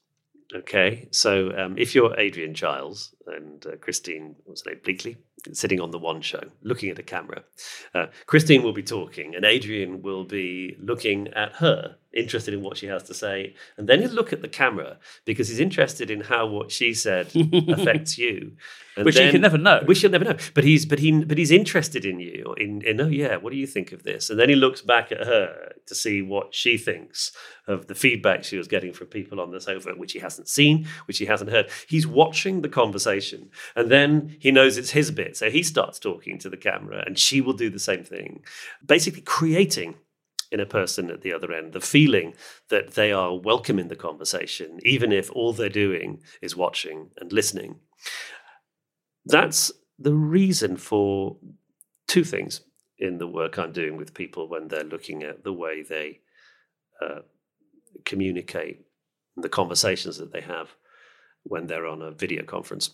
Okay, 0.54 1.08
so 1.10 1.52
um, 1.58 1.76
if 1.76 1.94
you're 1.94 2.18
Adrian 2.18 2.54
Chiles 2.54 3.14
and 3.26 3.66
uh, 3.66 3.76
Christine, 3.76 4.34
what's 4.44 4.64
her 4.64 4.70
name, 4.70 4.80
Bleakley, 4.82 5.16
sitting 5.52 5.78
on 5.78 5.90
the 5.90 5.98
one 5.98 6.22
show, 6.22 6.40
looking 6.62 6.88
at 6.88 6.98
a 6.98 7.02
camera, 7.02 7.42
uh, 7.94 8.06
Christine 8.24 8.62
will 8.62 8.72
be 8.72 8.82
talking, 8.82 9.34
and 9.34 9.44
Adrian 9.44 10.00
will 10.00 10.24
be 10.24 10.74
looking 10.80 11.28
at 11.28 11.52
her, 11.56 11.96
interested 12.18 12.54
in 12.54 12.62
what 12.62 12.76
she 12.76 12.86
has 12.86 13.02
to 13.04 13.14
say, 13.14 13.54
and 13.76 13.88
then 13.88 14.00
he'll 14.00 14.10
look 14.10 14.32
at 14.32 14.42
the 14.42 14.48
camera 14.48 14.98
because 15.24 15.48
he's 15.48 15.60
interested 15.60 16.10
in 16.10 16.22
how 16.22 16.46
what 16.46 16.70
she 16.70 16.94
said 16.94 17.30
affects 17.68 18.18
you, 18.18 18.52
and 18.98 19.04
Which 19.04 19.18
you 19.18 19.30
can 19.30 19.40
never 19.40 19.58
know. 19.58 19.82
Which 19.84 20.02
you'll 20.02 20.12
never 20.12 20.24
know, 20.24 20.36
but 20.54 20.64
he's 20.64 20.84
but 20.84 20.98
he 20.98 21.24
but 21.24 21.38
he's 21.38 21.52
interested 21.52 22.04
in 22.04 22.18
you, 22.18 22.54
in 22.58 22.82
in 22.82 23.00
oh 23.00 23.08
yeah, 23.08 23.36
what 23.36 23.52
do 23.52 23.56
you 23.56 23.66
think 23.66 23.92
of 23.92 24.02
this? 24.02 24.28
And 24.28 24.38
then 24.38 24.48
he 24.48 24.56
looks 24.56 24.82
back 24.82 25.12
at 25.12 25.24
her 25.26 25.72
to 25.86 25.94
see 25.94 26.20
what 26.20 26.54
she 26.54 26.76
thinks 26.76 27.32
of 27.68 27.86
the 27.86 27.94
feedback 27.94 28.42
she 28.42 28.58
was 28.58 28.66
getting 28.66 28.92
from 28.92 29.06
people 29.06 29.40
on 29.40 29.52
the 29.52 29.60
sofa, 29.60 29.92
which 29.96 30.12
he 30.12 30.18
hasn't 30.18 30.48
seen, 30.48 30.86
which 31.06 31.18
he 31.18 31.26
hasn't 31.26 31.50
heard. 31.50 31.70
He's 31.88 32.06
watching 32.06 32.62
the 32.62 32.68
conversation, 32.68 33.50
and 33.76 33.90
then 33.90 34.36
he 34.40 34.50
knows 34.50 34.76
it's 34.76 34.90
his 34.90 35.10
bit, 35.10 35.36
so 35.36 35.48
he 35.48 35.62
starts 35.62 35.98
talking 35.98 36.38
to 36.40 36.50
the 36.50 36.56
camera, 36.56 37.04
and 37.06 37.18
she 37.18 37.40
will 37.40 37.52
do 37.52 37.70
the 37.70 37.78
same 37.78 38.02
thing, 38.02 38.42
basically 38.84 39.22
creating 39.22 39.94
in 40.50 40.60
a 40.60 40.66
person 40.66 41.10
at 41.10 41.22
the 41.22 41.32
other 41.32 41.52
end, 41.52 41.72
the 41.72 41.80
feeling 41.80 42.34
that 42.70 42.94
they 42.94 43.12
are 43.12 43.36
welcome 43.36 43.78
in 43.78 43.88
the 43.88 43.96
conversation, 43.96 44.78
even 44.82 45.12
if 45.12 45.30
all 45.32 45.52
they're 45.52 45.68
doing 45.68 46.20
is 46.40 46.56
watching 46.56 47.10
and 47.18 47.32
listening. 47.32 47.76
That's 49.26 49.70
the 49.98 50.14
reason 50.14 50.76
for 50.76 51.36
two 52.06 52.24
things 52.24 52.62
in 52.98 53.18
the 53.18 53.26
work 53.26 53.58
I'm 53.58 53.72
doing 53.72 53.96
with 53.96 54.14
people 54.14 54.48
when 54.48 54.68
they're 54.68 54.84
looking 54.84 55.22
at 55.22 55.44
the 55.44 55.52
way 55.52 55.82
they 55.82 56.20
uh, 57.00 57.20
communicate, 58.04 58.86
the 59.36 59.48
conversations 59.48 60.16
that 60.16 60.32
they 60.32 60.40
have 60.40 60.70
when 61.44 61.66
they're 61.66 61.86
on 61.86 62.02
a 62.02 62.10
video 62.10 62.42
conference. 62.42 62.90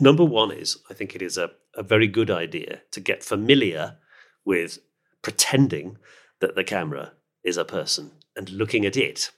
Number 0.00 0.24
one 0.24 0.50
is 0.50 0.78
I 0.88 0.94
think 0.94 1.14
it 1.14 1.22
is 1.22 1.36
a, 1.36 1.50
a 1.74 1.82
very 1.82 2.08
good 2.08 2.30
idea 2.30 2.80
to 2.92 3.00
get 3.00 3.24
familiar 3.24 3.98
with 4.44 4.78
pretending 5.22 5.98
that 6.40 6.54
the 6.54 6.64
camera 6.64 7.12
is 7.44 7.56
a 7.56 7.64
person 7.64 8.12
and 8.36 8.50
looking 8.50 8.86
at 8.86 8.96
it. 8.96 9.30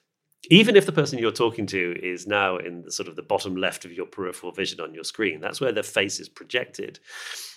Even 0.50 0.74
if 0.74 0.86
the 0.86 0.92
person 0.92 1.18
you're 1.18 1.30
talking 1.30 1.66
to 1.66 1.96
is 2.02 2.26
now 2.26 2.56
in 2.56 2.82
the 2.82 2.90
sort 2.90 3.08
of 3.08 3.14
the 3.14 3.22
bottom 3.22 3.54
left 3.54 3.84
of 3.84 3.92
your 3.92 4.06
peripheral 4.06 4.52
vision 4.52 4.80
on 4.80 4.92
your 4.92 5.04
screen, 5.04 5.40
that's 5.40 5.60
where 5.60 5.70
their 5.70 5.84
face 5.84 6.18
is 6.18 6.28
projected. 6.28 6.98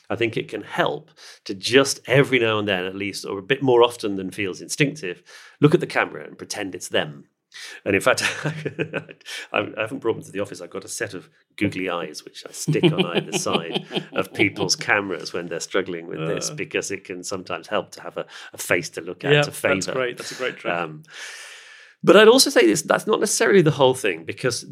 I 0.09 0.15
think 0.15 0.37
it 0.37 0.49
can 0.49 0.61
help 0.61 1.09
to 1.45 1.55
just 1.55 1.99
every 2.07 2.37
now 2.37 2.59
and 2.59 2.67
then, 2.67 2.85
at 2.85 2.95
least, 2.95 3.25
or 3.25 3.39
a 3.39 3.43
bit 3.43 3.63
more 3.63 3.81
often 3.81 4.15
than 4.15 4.29
feels 4.29 4.61
instinctive, 4.61 5.23
look 5.61 5.73
at 5.73 5.79
the 5.79 5.87
camera 5.87 6.25
and 6.25 6.37
pretend 6.37 6.75
it's 6.75 6.89
them. 6.89 7.25
And 7.85 7.95
in 7.95 8.01
fact, 8.01 8.21
I 9.53 9.65
haven't 9.77 9.99
brought 9.99 10.15
them 10.15 10.23
to 10.23 10.31
the 10.31 10.39
office. 10.39 10.61
I've 10.61 10.69
got 10.69 10.83
a 10.85 10.87
set 10.89 11.13
of 11.13 11.29
googly 11.57 11.89
eyes 11.89 12.23
which 12.25 12.43
I 12.47 12.51
stick 12.51 12.83
on 12.85 13.05
either 13.05 13.31
side 13.37 13.85
of 14.13 14.33
people's 14.33 14.75
cameras 14.75 15.33
when 15.33 15.47
they're 15.47 15.59
struggling 15.59 16.07
with 16.07 16.19
this, 16.27 16.49
Uh. 16.49 16.55
because 16.55 16.91
it 16.91 17.03
can 17.03 17.23
sometimes 17.23 17.67
help 17.67 17.91
to 17.91 18.01
have 18.01 18.17
a, 18.17 18.25
a 18.53 18.57
face 18.57 18.89
to 18.91 19.01
look 19.01 19.23
at 19.23 19.31
Yeah, 19.33 19.41
to 19.43 19.51
favour. 19.51 19.75
that's 19.75 19.87
great. 19.87 20.17
That's 20.17 20.31
a 20.31 20.35
great 20.35 20.57
trick. 20.57 20.73
Um, 20.73 21.03
but 22.03 22.15
I'd 22.17 22.27
also 22.27 22.49
say 22.49 22.65
this: 22.67 22.81
that's 22.83 23.07
not 23.07 23.19
necessarily 23.19 23.61
the 23.61 23.71
whole 23.71 23.93
thing, 23.95 24.25
because 24.25 24.65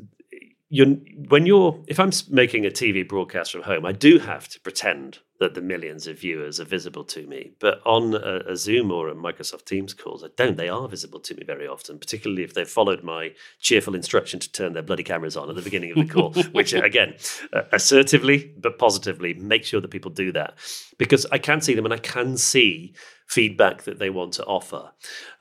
you're 0.70 0.88
when 1.30 1.46
you're 1.46 1.84
if 1.88 2.00
I'm 2.00 2.12
making 2.30 2.66
a 2.66 2.70
TV 2.70 3.08
broadcast 3.08 3.52
from 3.52 3.62
home, 3.64 3.86
I 3.86 3.92
do 3.92 4.20
have 4.20 4.48
to 4.50 4.60
pretend 4.60 5.20
that 5.40 5.56
the 5.56 5.62
millions 5.62 6.08
of 6.08 6.20
viewers 6.20 6.60
are 6.60 6.66
visible 6.66 7.04
to 7.04 7.26
me. 7.26 7.52
But 7.60 7.82
on 7.86 8.14
a, 8.14 8.52
a 8.52 8.56
Zoom 8.56 8.92
or 8.92 9.10
a 9.10 9.16
Microsoft 9.16 9.66
Teams 9.66 9.94
calls, 9.94 10.24
I 10.24 10.28
don't. 10.36 10.58
They 10.58 10.70
are 10.70 10.88
visible 10.88 11.20
to 11.22 11.36
me 11.36 11.44
very 11.44 11.68
often, 11.68 11.98
particularly 12.00 12.44
if 12.44 12.54
they've 12.54 12.68
followed 12.68 13.04
my 13.04 13.34
cheerful 13.60 13.96
instruction 13.96 14.40
to 14.40 14.52
turn 14.52 14.74
their 14.74 14.84
bloody 14.84 15.04
cameras 15.04 15.36
on 15.36 15.50
at 15.50 15.56
the 15.56 15.62
beginning 15.62 15.92
of 15.92 15.98
the 15.98 16.14
call. 16.14 16.34
which 16.52 16.74
again, 16.74 17.16
uh, 17.52 17.64
assertively 17.72 18.54
but 18.58 18.78
positively, 18.78 19.34
make 19.34 19.66
sure 19.66 19.82
that 19.82 19.92
people 19.92 20.12
do 20.12 20.32
that 20.32 20.56
because 20.98 21.26
I 21.32 21.40
can 21.40 21.62
see 21.62 21.74
them 21.74 21.86
and 21.86 21.94
I 21.94 21.98
can 21.98 22.38
see 22.38 22.94
feedback 23.28 23.84
that 23.84 24.00
they 24.00 24.10
want 24.10 24.34
to 24.34 24.46
offer. 24.46 24.92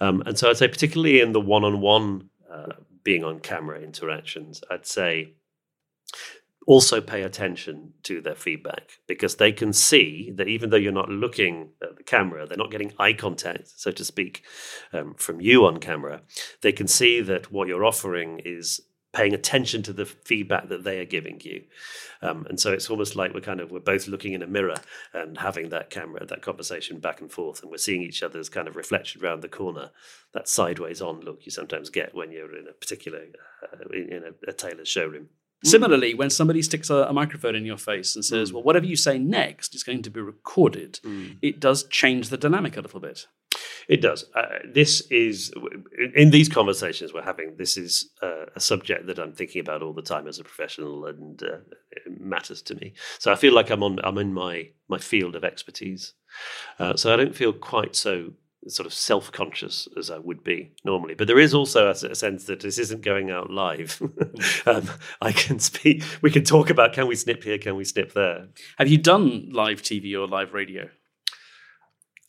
Um, 0.01 0.23
and 0.27 0.39
so 0.39 0.49
I'd 0.49 0.57
say, 0.57 0.69
particularly 0.69 1.21
in 1.21 1.33
the 1.33 1.41
one-on-one 1.41 2.31
uh, 2.51 2.73
being 3.05 3.25
on 3.25 3.41
camera 3.41 3.81
interactions, 3.81 4.63
I'd 4.71 4.87
say 4.87 5.35
also 6.67 7.01
pay 7.01 7.23
attention 7.23 7.93
to 8.05 8.21
their 8.21 8.35
feedback 8.35 8.99
because 9.07 9.37
they 9.37 9.53
can 9.53 9.73
see 9.73 10.33
that 10.37 10.49
even 10.49 10.71
though 10.71 10.77
you're 10.77 10.93
not 10.93 11.09
looking 11.09 11.71
at 11.83 11.97
the 11.97 12.03
camera, 12.03 12.47
they're 12.47 12.57
not 12.57 12.71
getting 12.71 12.93
eye 12.99 13.13
contact, 13.13 13.69
so 13.77 13.91
to 13.91 14.05
speak, 14.05 14.43
um, 14.93 15.15
from 15.15 15.41
you 15.41 15.67
on 15.67 15.79
camera. 15.79 16.23
They 16.61 16.73
can 16.73 16.87
see 16.87 17.21
that 17.23 17.51
what 17.51 17.69
you're 17.69 17.85
offering 17.85 18.41
is 18.45 18.81
paying 19.13 19.35
attention 19.35 19.83
to 19.83 19.93
the 19.93 20.07
feedback 20.07 20.69
that 20.69 20.85
they 20.85 20.99
are 20.99 21.05
giving 21.05 21.39
you. 21.45 21.63
Um, 22.23 22.47
and 22.49 22.59
so 22.59 22.73
it's 22.73 22.89
almost 22.89 23.15
like 23.15 23.35
we're 23.35 23.41
kind 23.41 23.61
of 23.61 23.71
we're 23.71 23.81
both 23.81 24.09
looking 24.09 24.33
in 24.33 24.43
a 24.43 24.47
mirror 24.47 24.77
and 25.13 25.37
having 25.37 25.69
that 25.69 25.91
camera, 25.91 26.25
that 26.25 26.43
conversation 26.43 26.99
back 26.99 27.21
and 27.21 27.31
forth, 27.31 27.63
and 27.63 27.71
we're 27.71 27.77
seeing 27.77 28.03
each 28.03 28.23
other's 28.23 28.49
kind 28.49 28.69
of 28.69 28.77
reflection 28.77 29.23
around 29.23 29.43
the 29.43 29.49
corner. 29.49 29.91
That 30.33 30.49
sideways 30.49 31.03
on 31.03 31.21
look 31.21 31.41
you 31.45 31.51
sometimes 31.51 31.91
get 31.91 32.15
when 32.15 32.33
you're 32.33 32.57
in 32.57 32.69
a 32.69 32.73
particular 32.73 33.27
uh, 33.63 33.89
in, 33.93 34.25
a, 34.25 34.51
a 34.51 34.53
tailor's 34.53 34.89
showroom. 34.89 35.29
Similarly, 35.65 36.15
when 36.15 36.31
somebody 36.31 36.63
sticks 36.63 36.91
a, 36.91 36.95
a 36.97 37.13
microphone 37.13 37.55
in 37.55 37.65
your 37.65 37.79
face 37.79 38.17
and 38.17 38.25
Mm. 38.25 38.29
says, 38.29 38.53
"Well, 38.53 38.63
whatever 38.63 38.87
you 38.87 38.97
say 38.97 39.19
next 39.19 39.75
is 39.75 39.83
going 39.85 40.03
to 40.03 40.11
be 40.11 40.21
recorded," 40.21 40.99
it 41.41 41.61
does 41.61 41.85
change 41.89 42.29
the 42.29 42.37
dynamic 42.37 42.77
a 42.77 42.81
little 42.81 43.01
bit. 43.01 43.27
It 43.89 44.01
does. 44.01 44.25
Uh, 44.35 44.59
this 44.73 45.01
is 45.11 45.53
in 46.15 46.31
these 46.31 46.49
conversations 46.49 47.13
we're 47.13 47.23
having. 47.23 47.57
This 47.57 47.77
is 47.77 48.11
uh, 48.23 48.47
a 48.55 48.61
subject 48.61 49.07
that 49.09 49.19
I'm 49.19 49.33
thinking 49.33 49.61
about 49.61 49.83
all 49.83 49.93
the 49.93 50.03
time 50.03 50.27
as 50.29 50.39
a 50.39 50.45
professional, 50.45 51.07
and 51.07 51.43
uh, 51.43 51.59
it 51.91 52.21
matters 52.21 52.63
to 52.63 52.75
me. 52.77 52.95
So 53.19 53.33
I 53.33 53.35
feel 53.37 53.53
like 53.53 53.71
I'm 53.71 53.83
on. 53.83 53.99
I'm 54.05 54.19
in 54.19 54.33
my 54.33 54.71
my 54.89 54.99
field 54.99 55.35
of 55.37 55.45
expertise. 55.45 56.15
Uh, 56.79 56.97
so 56.97 57.13
I 57.13 57.17
don't 57.17 57.35
feel 57.37 57.53
quite 57.53 57.95
so 57.97 58.33
sort 58.69 58.87
of 58.87 58.93
self 58.93 59.33
conscious 59.33 59.89
as 59.97 60.11
I 60.11 60.19
would 60.19 60.45
be 60.45 60.73
normally. 60.85 61.15
But 61.15 61.27
there 61.27 61.39
is 61.39 61.55
also 61.55 61.89
a, 61.89 61.91
a 61.91 62.15
sense 62.15 62.45
that 62.45 62.61
this 62.61 62.79
isn't 62.79 63.03
going 63.03 63.31
out 63.31 63.51
live. 63.51 64.01
um, 64.67 64.89
I 65.21 65.33
can 65.33 65.59
speak. 65.59 66.05
We 66.23 66.31
can 66.31 66.45
talk 66.45 66.71
about 66.71 66.93
can 66.93 67.07
we 67.07 67.17
snip 67.17 67.43
here, 67.43 67.59
can 67.59 67.77
we 67.77 67.85
snip 67.85 68.13
there. 68.13 68.49
Have 68.79 68.89
you 68.89 68.99
done 68.99 69.51
live 69.51 69.83
TV 69.83 70.15
or 70.15 70.27
live 70.27 70.53
radio? 70.53 70.89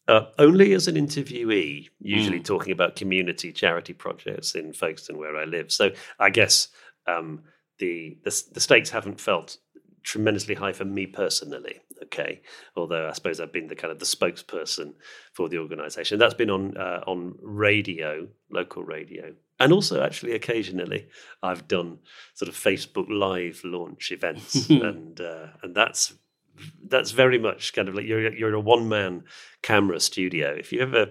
Uh, 0.07 0.25
only 0.37 0.73
as 0.73 0.89
an 0.89 0.95
interviewee, 0.95 1.87
usually 2.01 2.41
talking 2.41 2.73
about 2.73 2.97
community 2.97 3.53
charity 3.53 3.93
projects 3.93 4.53
in 4.53 4.73
Folkestone, 4.73 5.17
where 5.17 5.37
I 5.37 5.45
live. 5.45 5.71
So 5.71 5.91
I 6.19 6.29
guess 6.29 6.67
um, 7.07 7.43
the, 7.79 8.17
the 8.25 8.43
the 8.53 8.59
stakes 8.59 8.89
haven't 8.89 9.21
felt 9.21 9.57
tremendously 10.03 10.55
high 10.55 10.73
for 10.73 10.83
me 10.83 11.05
personally. 11.05 11.79
Okay, 12.03 12.41
although 12.75 13.07
I 13.07 13.13
suppose 13.13 13.39
I've 13.39 13.53
been 13.53 13.67
the 13.67 13.75
kind 13.75 13.91
of 13.91 13.99
the 13.99 14.05
spokesperson 14.05 14.93
for 15.33 15.49
the 15.49 15.57
organisation. 15.57 16.19
That's 16.19 16.33
been 16.33 16.49
on 16.49 16.77
uh, 16.77 17.01
on 17.07 17.35
radio, 17.41 18.27
local 18.51 18.83
radio, 18.83 19.33
and 19.59 19.71
also 19.71 20.03
actually 20.03 20.33
occasionally 20.33 21.07
I've 21.41 21.67
done 21.67 21.99
sort 22.33 22.49
of 22.49 22.55
Facebook 22.55 23.07
Live 23.09 23.61
launch 23.63 24.11
events, 24.11 24.69
and 24.69 25.19
uh, 25.19 25.47
and 25.61 25.75
that's 25.75 26.13
that's 26.87 27.11
very 27.11 27.39
much 27.39 27.73
kind 27.73 27.87
of 27.87 27.95
like 27.95 28.05
you're 28.05 28.33
you're 28.33 28.53
a 28.53 28.59
one 28.59 28.89
man 28.89 29.23
camera 29.63 29.99
studio. 29.99 30.53
If 30.53 30.71
you 30.71 30.81
ever 30.81 31.07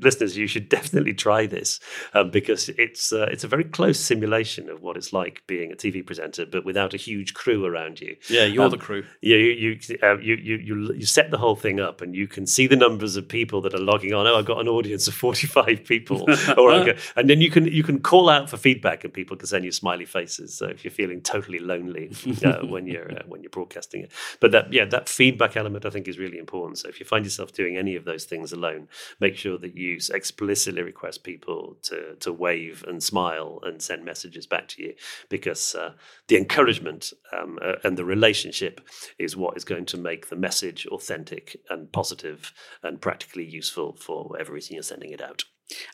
listeners, 0.00 0.36
you 0.36 0.48
should 0.48 0.68
definitely 0.78 1.14
try 1.14 1.46
this 1.46 1.78
um, 2.14 2.30
because 2.30 2.68
it's 2.70 3.12
uh, 3.12 3.28
it's 3.30 3.44
a 3.44 3.48
very 3.48 3.64
close 3.64 4.00
simulation 4.00 4.68
of 4.68 4.82
what 4.82 4.96
it's 4.96 5.12
like 5.12 5.42
being 5.46 5.70
a 5.70 5.76
TV 5.76 6.04
presenter, 6.04 6.44
but 6.44 6.64
without 6.64 6.94
a 6.94 6.96
huge 6.96 7.34
crew 7.34 7.64
around 7.64 8.00
you. 8.00 8.16
Yeah, 8.28 8.44
you're 8.44 8.64
Um, 8.64 8.70
the 8.70 8.78
crew. 8.78 9.04
Yeah, 9.20 9.36
you 9.36 9.50
you, 9.52 9.98
uh, 10.02 10.18
you 10.18 10.34
you 10.34 10.56
you 10.56 10.94
you 10.94 11.06
set 11.06 11.30
the 11.30 11.38
whole 11.38 11.54
thing 11.54 11.78
up, 11.78 12.00
and 12.00 12.16
you 12.16 12.26
can 12.26 12.46
see 12.46 12.66
the 12.66 12.76
numbers 12.76 13.16
of 13.16 13.28
people 13.28 13.60
that 13.60 13.74
are 13.74 13.78
logging 13.78 14.14
on. 14.14 14.26
Oh, 14.26 14.36
I've 14.36 14.46
got 14.46 14.60
an 14.60 14.68
audience 14.68 15.06
of 15.06 15.14
forty 15.26 15.46
five 15.46 15.84
people, 15.84 16.26
or 16.56 16.72
and 17.14 17.30
then 17.30 17.40
you 17.40 17.50
can 17.50 17.66
you 17.66 17.84
can 17.84 18.00
call 18.00 18.28
out 18.28 18.50
for 18.50 18.56
feedback, 18.56 19.04
and 19.04 19.12
people 19.12 19.36
can 19.36 19.46
send 19.46 19.64
you 19.64 19.72
smiley 19.72 20.06
faces. 20.06 20.54
So 20.54 20.66
if 20.66 20.82
you're 20.82 20.90
feeling 20.90 21.20
totally 21.20 21.58
lonely 21.58 22.10
uh, 22.44 22.66
when 22.66 22.86
you're 22.86 23.12
uh, 23.12 23.22
when 23.26 23.42
you're 23.42 23.50
broadcasting 23.50 24.02
it, 24.02 24.10
but 24.40 24.50
that 24.52 24.72
yeah, 24.72 24.86
that 24.86 25.08
feedback 25.08 25.56
element 25.56 25.84
I 25.84 25.90
think 25.90 26.08
is 26.08 26.18
really 26.18 26.38
important. 26.38 26.78
So 26.78 26.88
if 26.88 26.98
you 26.98 27.04
find 27.04 27.24
yourself 27.24 27.52
doing 27.52 27.76
any 27.82 27.94
of 27.96 28.04
those 28.04 28.24
things 28.26 28.52
alone, 28.52 28.82
make 29.24 29.36
sure 29.36 29.58
that 29.58 29.76
you 29.82 29.92
explicitly 30.20 30.82
request 30.82 31.24
people 31.30 31.60
to 31.88 31.98
to 32.24 32.30
wave 32.46 32.76
and 32.88 33.02
smile 33.02 33.50
and 33.66 33.82
send 33.82 34.04
messages 34.04 34.46
back 34.54 34.66
to 34.68 34.82
you, 34.84 34.92
because 35.28 35.64
uh, 35.82 35.92
the 36.28 36.36
encouragement 36.42 37.02
um, 37.36 37.58
uh, 37.66 37.76
and 37.84 37.96
the 37.96 38.10
relationship 38.14 38.74
is 39.18 39.36
what 39.36 39.56
is 39.56 39.64
going 39.72 39.86
to 39.86 39.98
make 40.10 40.22
the 40.28 40.42
message 40.48 40.80
authentic 40.96 41.44
and 41.70 41.92
positive 41.92 42.38
and 42.82 43.00
practically 43.00 43.46
useful 43.60 43.88
for 43.96 44.18
whatever 44.28 44.52
reason 44.52 44.74
you're 44.74 44.92
sending 44.92 45.12
it 45.12 45.22
out. 45.30 45.44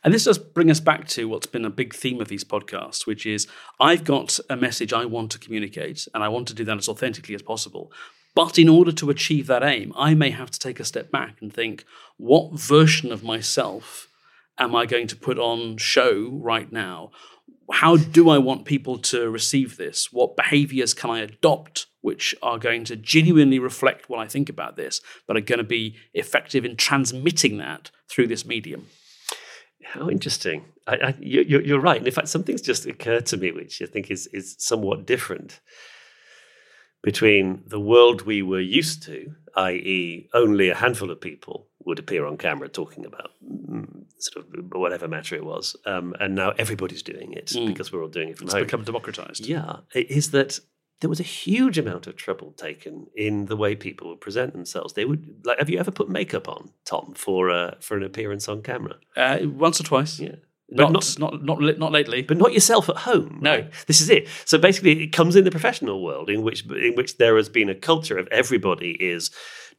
And 0.03 0.13
this 0.13 0.25
does 0.25 0.39
bring 0.39 0.71
us 0.71 0.81
back 0.81 1.07
to 1.09 1.29
what's 1.29 1.53
been 1.55 1.65
a 1.65 1.81
big 1.81 1.95
theme 1.95 2.21
of 2.21 2.29
these 2.29 2.45
podcasts, 2.55 3.07
which 3.07 3.25
is 3.27 3.47
I've 3.79 4.05
got 4.05 4.41
a 4.51 4.57
message 4.57 4.93
I 4.93 5.05
want 5.05 5.31
to 5.33 5.39
communicate, 5.45 6.09
and 6.13 6.25
I 6.25 6.29
want 6.29 6.49
to 6.49 6.55
do 6.55 6.65
that 6.65 6.79
as 6.79 6.89
authentically 6.89 7.35
as 7.35 7.43
possible. 7.43 7.85
But 8.35 8.59
in 8.59 8.69
order 8.69 8.93
to 8.93 9.11
achieve 9.11 9.47
that 9.47 9.63
aim, 9.63 9.93
I 9.97 10.15
may 10.15 10.31
have 10.31 10.51
to 10.51 10.59
take 10.59 10.79
a 10.79 10.85
step 10.85 11.11
back 11.11 11.37
and 11.41 11.53
think, 11.53 11.85
what 12.17 12.53
version 12.59 13.11
of 13.13 13.25
myself 13.25 14.09
am 14.59 14.75
I 14.75 14.87
going 14.87 15.07
to 15.09 15.17
put 15.17 15.39
on 15.39 15.77
show 15.77 16.31
right 16.33 16.71
now? 16.71 17.11
How 17.71 17.97
do 17.97 18.31
I 18.31 18.39
want 18.39 18.65
people 18.65 18.99
to 18.99 19.29
receive 19.29 19.77
this? 19.77 20.13
What 20.13 20.37
behaviors 20.37 20.95
can 20.95 21.11
I 21.11 21.21
adopt 21.21 21.87
which 22.01 22.35
are 22.43 22.59
going 22.59 22.85
to 22.85 22.97
genuinely 22.97 23.59
reflect 23.59 24.09
what 24.09 24.21
I 24.21 24.27
think 24.27 24.49
about 24.49 24.77
this, 24.77 25.01
but 25.27 25.37
are 25.37 25.41
going 25.41 25.59
to 25.59 25.65
be 25.65 25.97
effective 26.15 26.65
in 26.65 26.77
transmitting 26.77 27.59
that 27.59 27.91
through 28.09 28.29
this 28.29 28.47
medium? 28.47 28.87
How 29.85 30.09
interesting! 30.09 30.65
I, 30.87 30.95
I, 30.97 31.15
you, 31.19 31.43
you're 31.43 31.63
you're 31.63 31.81
right. 31.81 31.97
And 31.97 32.07
in 32.07 32.13
fact, 32.13 32.29
something's 32.29 32.63
just 32.63 32.87
occurred 32.87 33.27
to 33.27 33.37
me, 33.37 33.53
which 33.53 33.81
I 33.83 33.87
think 33.87 34.11
is 34.11 34.27
is 34.29 34.55
somewhat 34.59 35.07
different 35.07 35.61
between 37.13 37.63
the 37.75 37.81
world 37.93 38.19
we 38.33 38.43
were 38.43 38.61
used 38.81 39.03
to, 39.09 39.19
i.e., 39.57 40.29
only 40.35 40.67
a 40.71 40.75
handful 40.85 41.11
of 41.11 41.19
people 41.31 41.57
would 41.87 41.99
appear 41.99 42.27
on 42.27 42.37
camera 42.37 42.69
talking 42.69 43.05
about 43.07 43.31
mm, 43.43 44.05
sort 44.19 44.45
of 44.45 44.45
whatever 44.83 45.09
matter 45.09 45.35
it 45.41 45.45
was, 45.53 45.65
um, 45.93 46.15
and 46.21 46.35
now 46.35 46.51
everybody's 46.59 47.03
doing 47.03 47.33
it 47.33 47.49
because 47.67 47.91
we're 47.91 48.03
all 48.03 48.09
doing 48.19 48.29
it 48.31 48.37
from 48.39 48.47
It's 48.47 48.55
home. 48.55 48.65
become 48.65 48.85
democratized. 48.85 49.47
Yeah, 49.47 49.77
is 49.95 50.31
that 50.33 50.61
there 51.01 51.09
was 51.15 51.21
a 51.21 51.31
huge 51.45 51.79
amount 51.79 52.07
of 52.09 52.15
trouble 52.17 52.53
taken 52.53 53.07
in 53.17 53.47
the 53.47 53.57
way 53.57 53.75
people 53.77 54.09
would 54.11 54.21
present 54.21 54.53
themselves. 54.53 54.93
They 54.93 55.05
would 55.05 55.23
like. 55.45 55.59
Have 55.61 55.71
you 55.71 55.79
ever 55.79 55.93
put 55.93 56.09
makeup 56.11 56.47
on, 56.49 56.71
Tom, 56.85 57.15
for 57.17 57.51
uh, 57.51 57.71
for 57.81 57.97
an 57.97 58.03
appearance 58.03 58.49
on 58.53 58.63
camera? 58.63 58.97
Uh, 59.17 59.39
once 59.45 59.81
or 59.81 59.85
twice. 59.85 60.19
Yeah. 60.21 60.37
Not, 60.71 60.93
But 60.93 61.19
not, 61.19 61.33
not, 61.43 61.61
not, 61.61 61.79
not 61.79 61.93
lately. 61.93 62.23
but 62.23 62.37
not 62.37 62.53
yourself 62.53 62.89
at 62.91 62.97
home. 62.97 63.39
No. 63.41 63.53
right? 63.53 63.73
this 63.87 64.01
is 64.03 64.11
it. 64.11 64.29
So 64.45 64.59
basically, 64.59 65.03
it 65.03 65.13
comes 65.13 65.35
in 65.35 65.45
the 65.45 65.51
professional 65.51 66.03
world, 66.03 66.29
in 66.29 66.43
which 66.43 66.67
in 66.67 66.95
which 66.95 67.17
there 67.17 67.37
has 67.37 67.49
been 67.49 67.71
a 67.71 67.75
culture 67.75 68.19
of 68.19 68.29
everybody 68.31 68.91
is 69.01 69.31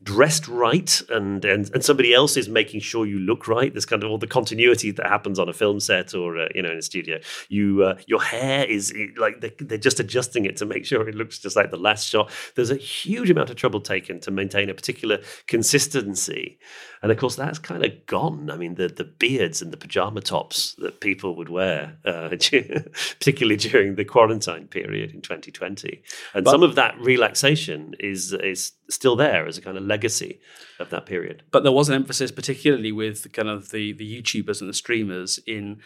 dressed 0.02 0.48
right, 0.48 1.02
and 1.10 1.44
and 1.44 1.70
and 1.74 1.84
somebody 1.84 2.14
else 2.14 2.38
is 2.38 2.48
making 2.48 2.80
sure 2.80 3.06
you 3.06 3.20
look 3.20 3.48
right. 3.48 3.74
There's 3.74 3.86
kind 3.86 4.04
of 4.04 4.10
all 4.10 4.18
the 4.18 4.28
continuity 4.28 4.92
that 4.92 5.06
happens 5.06 5.38
on 5.38 5.50
a 5.50 5.54
film 5.54 5.80
set 5.80 6.14
or 6.14 6.40
uh, 6.40 6.48
you 6.56 6.62
know 6.62 6.72
in 6.72 6.78
a 6.78 6.82
studio. 6.82 7.20
You 7.50 7.84
uh, 7.84 7.98
your 8.08 8.22
hair 8.22 8.66
is 8.66 8.94
like 9.18 9.42
they, 9.42 9.54
they're 9.60 9.78
just 9.78 10.00
adjusting 10.00 10.46
it 10.46 10.58
to 10.58 10.66
make 10.66 10.86
sure 10.86 11.08
it 11.08 11.16
looks 11.16 11.38
just 11.40 11.56
like 11.56 11.70
the 11.70 11.78
last 11.78 12.08
shot. 12.08 12.32
There's 12.56 12.72
a 12.72 12.76
huge 12.76 13.30
amount 13.30 13.50
of 13.50 13.58
trouble 13.58 13.82
taken 13.82 14.20
to 14.22 14.32
maintain 14.32 14.70
a 14.70 14.74
particular 14.74 15.20
consistency, 15.48 16.60
and 17.04 17.12
of 17.12 17.18
course 17.18 17.36
that's 17.36 17.60
kind 17.60 17.86
of 17.86 18.06
gone. 18.06 18.50
I 18.50 18.56
mean 18.58 18.76
the 18.76 18.88
the 18.88 19.04
beards 19.04 19.62
and 19.62 19.72
the 19.72 19.78
pajama 19.78 20.22
tops 20.22 20.76
that 20.80 21.00
people 21.00 21.36
would 21.36 21.50
wear, 21.50 21.98
uh, 22.06 22.30
particularly 22.30 23.58
during 23.58 23.96
the 23.96 24.06
quarantine 24.06 24.68
period 24.68 25.12
in 25.12 25.22
2020, 25.22 26.02
and 26.34 26.48
some 26.48 26.64
of 26.64 26.76
that 26.76 27.00
relaxation 27.00 27.96
is 28.00 28.34
is 28.34 28.74
still 28.90 29.16
there 29.16 29.48
as 29.48 29.58
a 29.58 29.62
kind 29.62 29.78
of 29.78 29.84
legacy 29.84 30.40
of 30.80 30.90
that 30.90 31.06
period. 31.06 31.44
but 31.52 31.64
there 31.64 31.72
was 31.72 31.90
an 31.90 31.96
emphasis, 31.96 32.32
particularly 32.32 32.92
with 32.92 33.32
kind 33.34 33.50
of 33.50 33.72
the 33.72 33.94
the 33.94 34.22
YouTubers 34.22 34.62
and 34.62 34.70
the 34.70 34.74
streamers, 34.74 35.40
in 35.46 35.82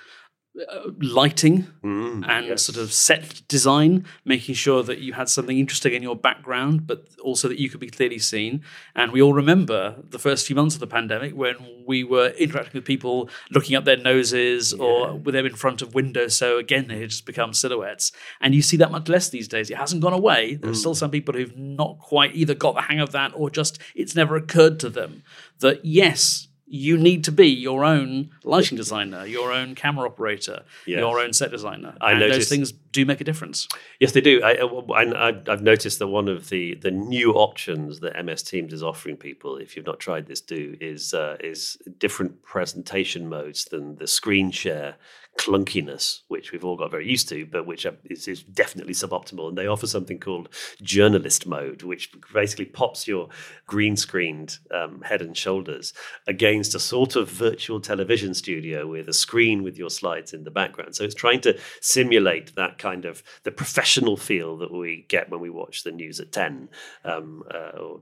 uh, 0.70 0.90
lighting 1.02 1.68
Mm, 1.84 2.28
and 2.30 2.60
sort 2.60 2.78
of 2.78 2.94
set 2.94 3.42
design, 3.48 4.06
making 4.24 4.56
sure 4.56 4.84
that 4.84 5.00
you 5.00 5.14
had 5.14 5.28
something 5.28 5.60
interesting 5.60 5.94
in 5.94 6.02
your 6.02 6.16
background, 6.16 6.88
but 6.88 7.08
also 7.22 7.48
that 7.48 7.60
you 7.60 7.70
could 7.70 7.80
be 7.80 7.90
clearly 7.90 8.20
seen. 8.20 8.64
And 8.96 9.12
we 9.12 9.22
all 9.22 9.34
remember 9.34 9.98
the 10.10 10.20
first 10.20 10.48
few 10.48 10.56
months 10.56 10.76
of 10.76 10.80
the 10.80 10.88
pandemic 10.88 11.34
when 11.34 11.84
we 11.86 12.04
were 12.04 12.30
interacting 12.30 12.80
with 12.80 12.86
people 12.86 13.30
looking 13.52 13.76
up 13.76 13.84
their 13.84 13.98
noses 13.98 14.74
or 14.74 15.16
with 15.16 15.34
them 15.34 15.46
in 15.46 15.56
front 15.56 15.82
of 15.82 15.94
windows. 15.94 16.38
So 16.38 16.58
again, 16.58 16.88
they 16.88 17.00
had 17.00 17.10
just 17.10 17.26
become 17.26 17.54
silhouettes. 17.54 18.12
And 18.40 18.56
you 18.56 18.62
see 18.62 18.78
that 18.78 18.92
much 18.92 19.10
less 19.10 19.30
these 19.30 19.48
days. 19.48 19.70
It 19.70 19.78
hasn't 19.78 20.02
gone 20.02 20.14
away. 20.14 20.56
There's 20.56 20.80
still 20.80 20.96
some 20.96 21.12
people 21.12 21.34
who've 21.34 21.58
not 21.58 22.00
quite 22.00 22.34
either 22.36 22.56
got 22.56 22.76
the 22.76 22.82
hang 22.82 23.00
of 23.00 23.12
that 23.12 23.34
or 23.36 23.50
just 23.50 23.80
it's 23.94 24.16
never 24.16 24.36
occurred 24.36 24.80
to 24.82 24.90
them 24.90 25.24
that 25.60 25.84
yes, 25.84 26.48
you 26.66 26.98
need 26.98 27.24
to 27.26 27.32
be 27.32 27.48
your 27.48 27.84
own 27.86 28.30
lighting 28.44 28.78
designer, 28.78 29.26
your 29.26 29.52
own 29.52 29.76
camera 29.76 30.08
operator, 30.08 30.64
Yes. 30.86 31.00
your 31.00 31.20
own 31.20 31.34
set 31.34 31.52
designer. 31.52 31.96
I 32.02 32.14
and 32.14 32.22
those 32.22 32.50
things 32.50 32.74
do 32.94 33.06
make 33.06 33.20
a 33.20 33.24
difference. 33.26 33.68
Yes, 34.00 34.14
they 34.14 34.22
do. 34.22 34.42
I, 34.42 34.54
I, 34.96 35.42
I've 35.48 35.62
noticed 35.62 36.00
that 36.00 36.08
one 36.08 36.30
of 36.30 36.50
the, 36.50 36.76
the 36.76 36.92
new 36.92 37.34
options 37.34 38.00
that 38.00 38.24
MS 38.24 38.44
Teams 38.44 38.72
is 38.72 38.84
offering 38.84 39.18
people, 39.18 39.58
if 39.58 39.76
you've 39.76 39.86
not 39.86 40.00
tried 40.00 40.28
this, 40.28 40.40
do 40.40 40.78
is 40.80 41.14
uh, 41.14 41.38
is 41.42 41.78
different 41.98 42.44
presentation 42.44 43.28
modes 43.28 43.66
than 43.66 43.96
the 43.98 44.08
screen 44.08 44.52
share 44.52 44.96
clunkiness, 45.38 46.22
which 46.28 46.52
we've 46.52 46.64
all 46.64 46.78
got 46.78 46.92
very 46.92 47.10
used 47.10 47.28
to, 47.30 47.46
but 47.46 47.66
which 47.66 47.86
uh, 47.86 47.92
is, 48.06 48.28
is 48.28 48.44
definitely 48.44 48.94
suboptimal. 48.94 49.50
And 49.50 49.58
they 49.58 49.68
offer 49.68 49.88
something 49.88 50.20
called 50.20 50.50
journalist 50.82 51.48
mode, 51.48 51.82
which 51.82 52.12
basically 52.34 52.66
pops 52.66 53.08
your 53.08 53.30
green 53.66 53.96
screened 53.96 54.58
um, 54.72 55.02
head 55.02 55.22
and 55.22 55.36
shoulders 55.36 55.94
against 56.28 56.76
a 56.76 56.80
sort 56.80 57.16
of 57.16 57.30
virtual 57.30 57.80
television 57.80 58.34
studio 58.34 58.86
with 58.86 59.10
a 59.10 59.14
screen 59.14 59.64
with 59.64 59.78
your 59.78 59.90
slides 59.90 60.34
in 60.34 60.44
the 60.44 60.52
background. 60.52 60.96
So 60.96 61.04
it's 61.04 61.16
trying 61.16 61.42
to 61.42 61.60
simulate 61.82 62.56
that 62.56 62.78
kind 62.84 63.06
of 63.06 63.24
the 63.44 63.52
professional 63.52 64.18
feel 64.18 64.58
that 64.58 64.72
we 64.72 65.06
get 65.08 65.30
when 65.30 65.40
we 65.40 65.50
watch 65.50 65.84
the 65.84 65.92
news 65.92 66.20
at 66.20 66.32
10 66.34 66.68
um, 67.06 67.44
uh, 67.54 67.78
or 67.80 68.02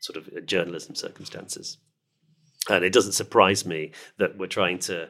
sort 0.00 0.16
of 0.18 0.46
journalism 0.46 0.94
circumstances. 0.94 1.78
And 2.68 2.84
it 2.84 2.92
doesn't 2.92 3.12
surprise 3.22 3.64
me 3.64 3.92
that 4.18 4.36
we're 4.38 4.46
trying 4.60 4.78
to 4.80 5.08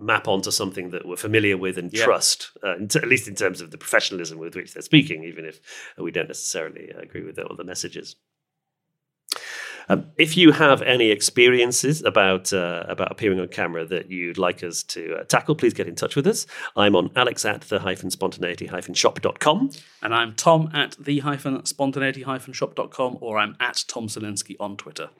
map 0.00 0.26
onto 0.28 0.50
something 0.50 0.90
that 0.90 1.06
we're 1.06 1.16
familiar 1.28 1.56
with 1.56 1.78
and 1.78 1.92
Yeah. 1.92 2.04
trust, 2.04 2.50
uh, 2.64 2.76
t- 2.88 2.98
at 2.98 3.08
least 3.08 3.28
in 3.28 3.34
terms 3.36 3.60
of 3.60 3.70
the 3.70 3.78
professionalism 3.78 4.38
with 4.38 4.54
which 4.56 4.72
they're 4.72 4.82
speaking, 4.82 5.22
even 5.24 5.44
if 5.44 5.60
we 5.96 6.10
don't 6.10 6.28
necessarily 6.28 6.88
agree 6.90 7.22
with 7.22 7.38
all 7.38 7.56
the 7.56 7.64
messages. 7.64 8.16
Um, 9.88 10.06
if 10.16 10.36
you 10.36 10.52
have 10.52 10.82
any 10.82 11.10
experiences 11.10 12.02
about 12.02 12.52
uh, 12.52 12.84
about 12.88 13.10
appearing 13.10 13.40
on 13.40 13.48
camera 13.48 13.86
that 13.86 14.10
you'd 14.10 14.38
like 14.38 14.62
us 14.62 14.82
to 14.84 15.16
uh, 15.16 15.24
tackle, 15.24 15.54
please 15.54 15.72
get 15.72 15.88
in 15.88 15.94
touch 15.94 16.14
with 16.14 16.26
us. 16.26 16.46
I'm 16.76 16.94
on 16.94 17.10
alex 17.16 17.44
at 17.44 17.62
the 17.62 17.78
hyphen 17.78 18.10
spontaneity 18.10 18.66
hyphen 18.66 18.94
shop.com. 18.94 19.70
And 20.02 20.14
I'm 20.14 20.34
Tom 20.34 20.70
at 20.74 20.96
the 20.98 21.20
hyphen 21.20 21.64
spontaneity 21.64 22.22
hyphen 22.22 22.52
shop.com 22.52 23.18
or 23.20 23.38
I'm 23.38 23.56
at 23.60 23.84
Tom 23.88 24.06
Salinsky 24.06 24.56
on 24.60 24.76
Twitter. 24.76 25.10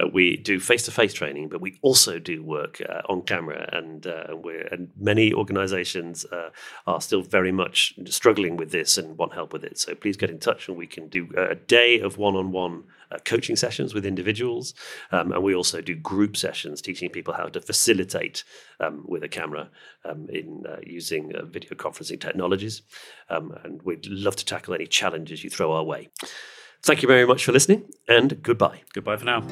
Uh, 0.00 0.08
we 0.08 0.36
do 0.36 0.58
face 0.58 0.84
to 0.84 0.90
face 0.90 1.12
training, 1.12 1.48
but 1.48 1.60
we 1.60 1.78
also 1.82 2.18
do 2.18 2.42
work 2.42 2.80
uh, 2.88 3.02
on 3.08 3.22
camera, 3.22 3.68
and 3.72 4.06
uh, 4.06 4.28
we're, 4.32 4.66
and 4.68 4.90
many 4.98 5.32
organisations 5.32 6.24
uh, 6.26 6.50
are 6.86 7.00
still 7.00 7.22
very 7.22 7.52
much 7.52 7.94
struggling 8.06 8.56
with 8.56 8.70
this 8.70 8.98
and 8.98 9.16
want 9.18 9.34
help 9.34 9.52
with 9.52 9.64
it. 9.64 9.78
So 9.78 9.94
please 9.94 10.16
get 10.16 10.30
in 10.30 10.38
touch, 10.38 10.68
and 10.68 10.76
we 10.76 10.86
can 10.86 11.08
do 11.08 11.28
a 11.36 11.54
day 11.54 12.00
of 12.00 12.18
one 12.18 12.34
on 12.34 12.50
one 12.52 12.84
coaching 13.24 13.56
sessions 13.56 13.94
with 13.94 14.06
individuals, 14.06 14.74
um, 15.12 15.32
and 15.32 15.42
we 15.42 15.54
also 15.54 15.80
do 15.80 15.94
group 15.94 16.36
sessions 16.36 16.80
teaching 16.80 17.10
people 17.10 17.34
how 17.34 17.46
to 17.46 17.60
facilitate 17.60 18.44
um, 18.80 19.04
with 19.06 19.22
a 19.22 19.28
camera 19.28 19.70
um, 20.04 20.28
in 20.30 20.64
uh, 20.68 20.76
using 20.82 21.34
uh, 21.34 21.44
video 21.44 21.70
conferencing 21.70 22.20
technologies, 22.20 22.82
um, 23.30 23.52
and 23.64 23.82
we'd 23.82 24.06
love 24.06 24.36
to 24.36 24.44
tackle 24.44 24.74
any 24.74 24.86
challenges 24.86 25.44
you 25.44 25.50
throw 25.50 25.72
our 25.72 25.84
way. 25.84 26.08
Thank 26.82 27.02
you 27.02 27.08
very 27.08 27.26
much 27.26 27.44
for 27.44 27.52
listening, 27.52 27.84
and 28.08 28.42
goodbye. 28.42 28.82
Goodbye 28.92 29.16
for 29.16 29.24
now. 29.24 29.42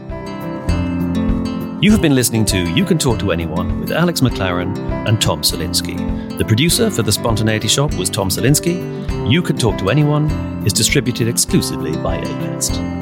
You 1.83 1.90
have 1.90 2.01
been 2.01 2.14
listening 2.14 2.44
to 2.44 2.59
You 2.75 2.85
Can 2.85 2.96
Talk 2.96 3.18
to 3.18 3.33
Anyone 3.33 3.81
with 3.81 3.90
Alex 3.90 4.20
McLaren 4.20 4.79
and 5.09 5.20
Tom 5.20 5.42
Salinsky. 5.42 5.98
The 6.38 6.44
producer 6.44 6.88
for 6.92 7.03
The 7.03 7.11
Spontaneity 7.11 7.66
Shop 7.66 7.92
was 7.94 8.09
Tom 8.09 8.29
Salinsky. 8.29 9.29
You 9.29 9.42
Can 9.42 9.57
Talk 9.57 9.79
to 9.79 9.90
Anyone 9.90 10.31
is 10.64 10.72
distributed 10.72 11.27
exclusively 11.27 11.90
by 11.96 12.18
ACAST. 12.18 13.02